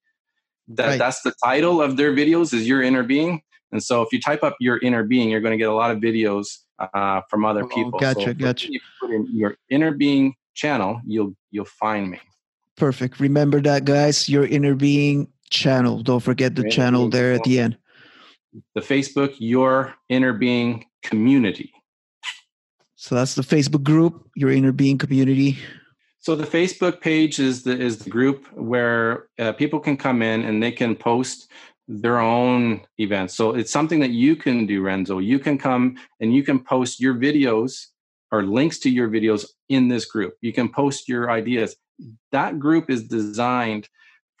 [0.68, 0.98] that right.
[0.98, 3.42] that's the title of their videos is your inner being.
[3.72, 5.90] And so if you type up your inner being you're going to get a lot
[5.90, 7.98] of videos uh, from other oh, people.
[7.98, 8.72] Gotcha so gotcha.
[8.72, 12.20] you put in your inner being channel you'll you'll find me.
[12.76, 13.20] Perfect.
[13.20, 14.28] Remember that guys.
[14.28, 16.02] Your inner being channel.
[16.02, 17.76] Don't forget the channel there at the end.
[18.74, 21.72] the Facebook Your Inner Being Community.
[22.96, 25.58] So that's the Facebook group, Your Inner Being Community.
[26.18, 30.42] So the Facebook page is the is the group where uh, people can come in
[30.42, 31.50] and they can post
[31.88, 33.34] their own events.
[33.34, 35.18] So it's something that you can do, Renzo.
[35.18, 37.86] You can come and you can post your videos
[38.30, 40.34] or links to your videos in this group.
[40.40, 41.74] You can post your ideas.
[42.32, 43.88] That group is designed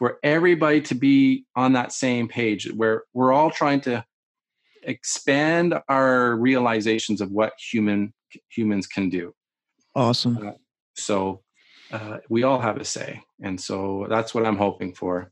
[0.00, 4.02] for everybody to be on that same page where we're all trying to
[4.82, 8.14] expand our realizations of what human
[8.48, 9.34] humans can do.
[9.94, 10.38] Awesome.
[10.38, 10.52] Uh,
[10.96, 11.42] so
[11.92, 15.30] uh, we all have a say, and so that's what I'm hoping for.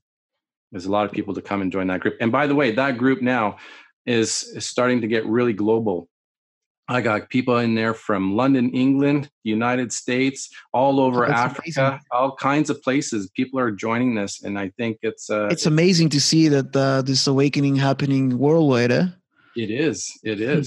[0.70, 2.18] There's a lot of people to come and join that group.
[2.20, 3.56] And by the way, that group now
[4.04, 6.10] is, is starting to get really global.
[6.90, 12.00] I got people in there from London, England, United States, all over That's Africa, amazing.
[12.12, 13.30] all kinds of places.
[13.36, 17.02] People are joining this, and I think it's uh, it's amazing to see that uh,
[17.02, 18.90] this awakening happening worldwide.
[18.90, 19.06] Eh?
[19.56, 20.10] It is.
[20.22, 20.62] It hmm.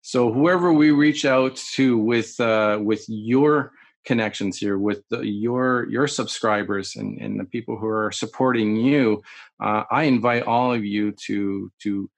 [0.00, 3.72] so whoever we reach out to with uh, with your
[4.06, 9.20] connections here with the, your your subscribers and, and the people who are supporting you
[9.62, 12.08] uh, i invite all of you to to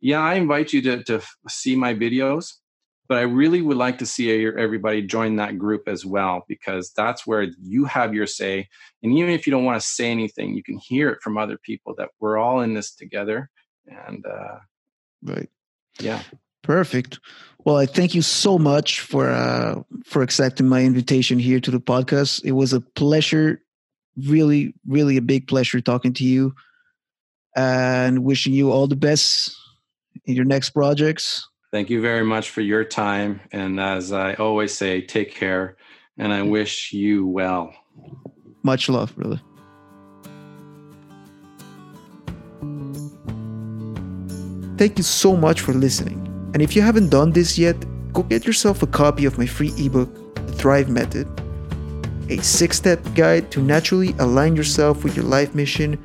[0.00, 2.59] yeah i invite you to, to see my videos
[3.10, 7.26] but i really would like to see everybody join that group as well because that's
[7.26, 8.66] where you have your say
[9.02, 11.58] and even if you don't want to say anything you can hear it from other
[11.58, 13.50] people that we're all in this together
[13.86, 14.58] and uh
[15.24, 15.50] right
[16.00, 16.22] yeah
[16.62, 17.18] perfect
[17.64, 21.80] well, I thank you so much for uh, for accepting my invitation here to the
[21.80, 22.42] podcast.
[22.42, 23.62] It was a pleasure,
[24.16, 26.54] really, really a big pleasure talking to you,
[27.54, 29.54] and wishing you all the best
[30.24, 31.46] in your next projects.
[31.72, 35.76] Thank you very much for your time, and as I always say, take care,
[36.18, 37.72] and I wish you well.
[38.64, 39.40] Much love, brother.
[44.76, 46.26] Thank you so much for listening.
[46.54, 47.76] And if you haven't done this yet,
[48.12, 51.28] go get yourself a copy of my free ebook, The Thrive Method,
[52.28, 56.02] a six step guide to naturally align yourself with your life mission,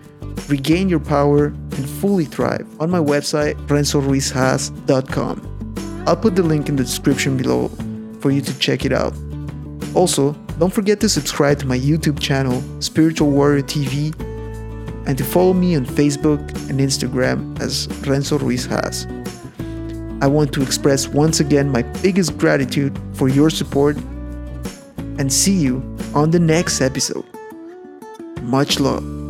[0.47, 5.54] regain your power, and fully thrive on my website, renzoruizhaas.com.
[6.07, 7.69] I'll put the link in the description below
[8.19, 9.13] for you to check it out.
[9.95, 14.13] Also, don't forget to subscribe to my YouTube channel, Spiritual Warrior TV,
[15.07, 19.05] and to follow me on Facebook and Instagram as Renzo Ruiz Haas.
[20.21, 23.97] I want to express once again my biggest gratitude for your support
[25.17, 27.25] and see you on the next episode.
[28.41, 29.24] Much love.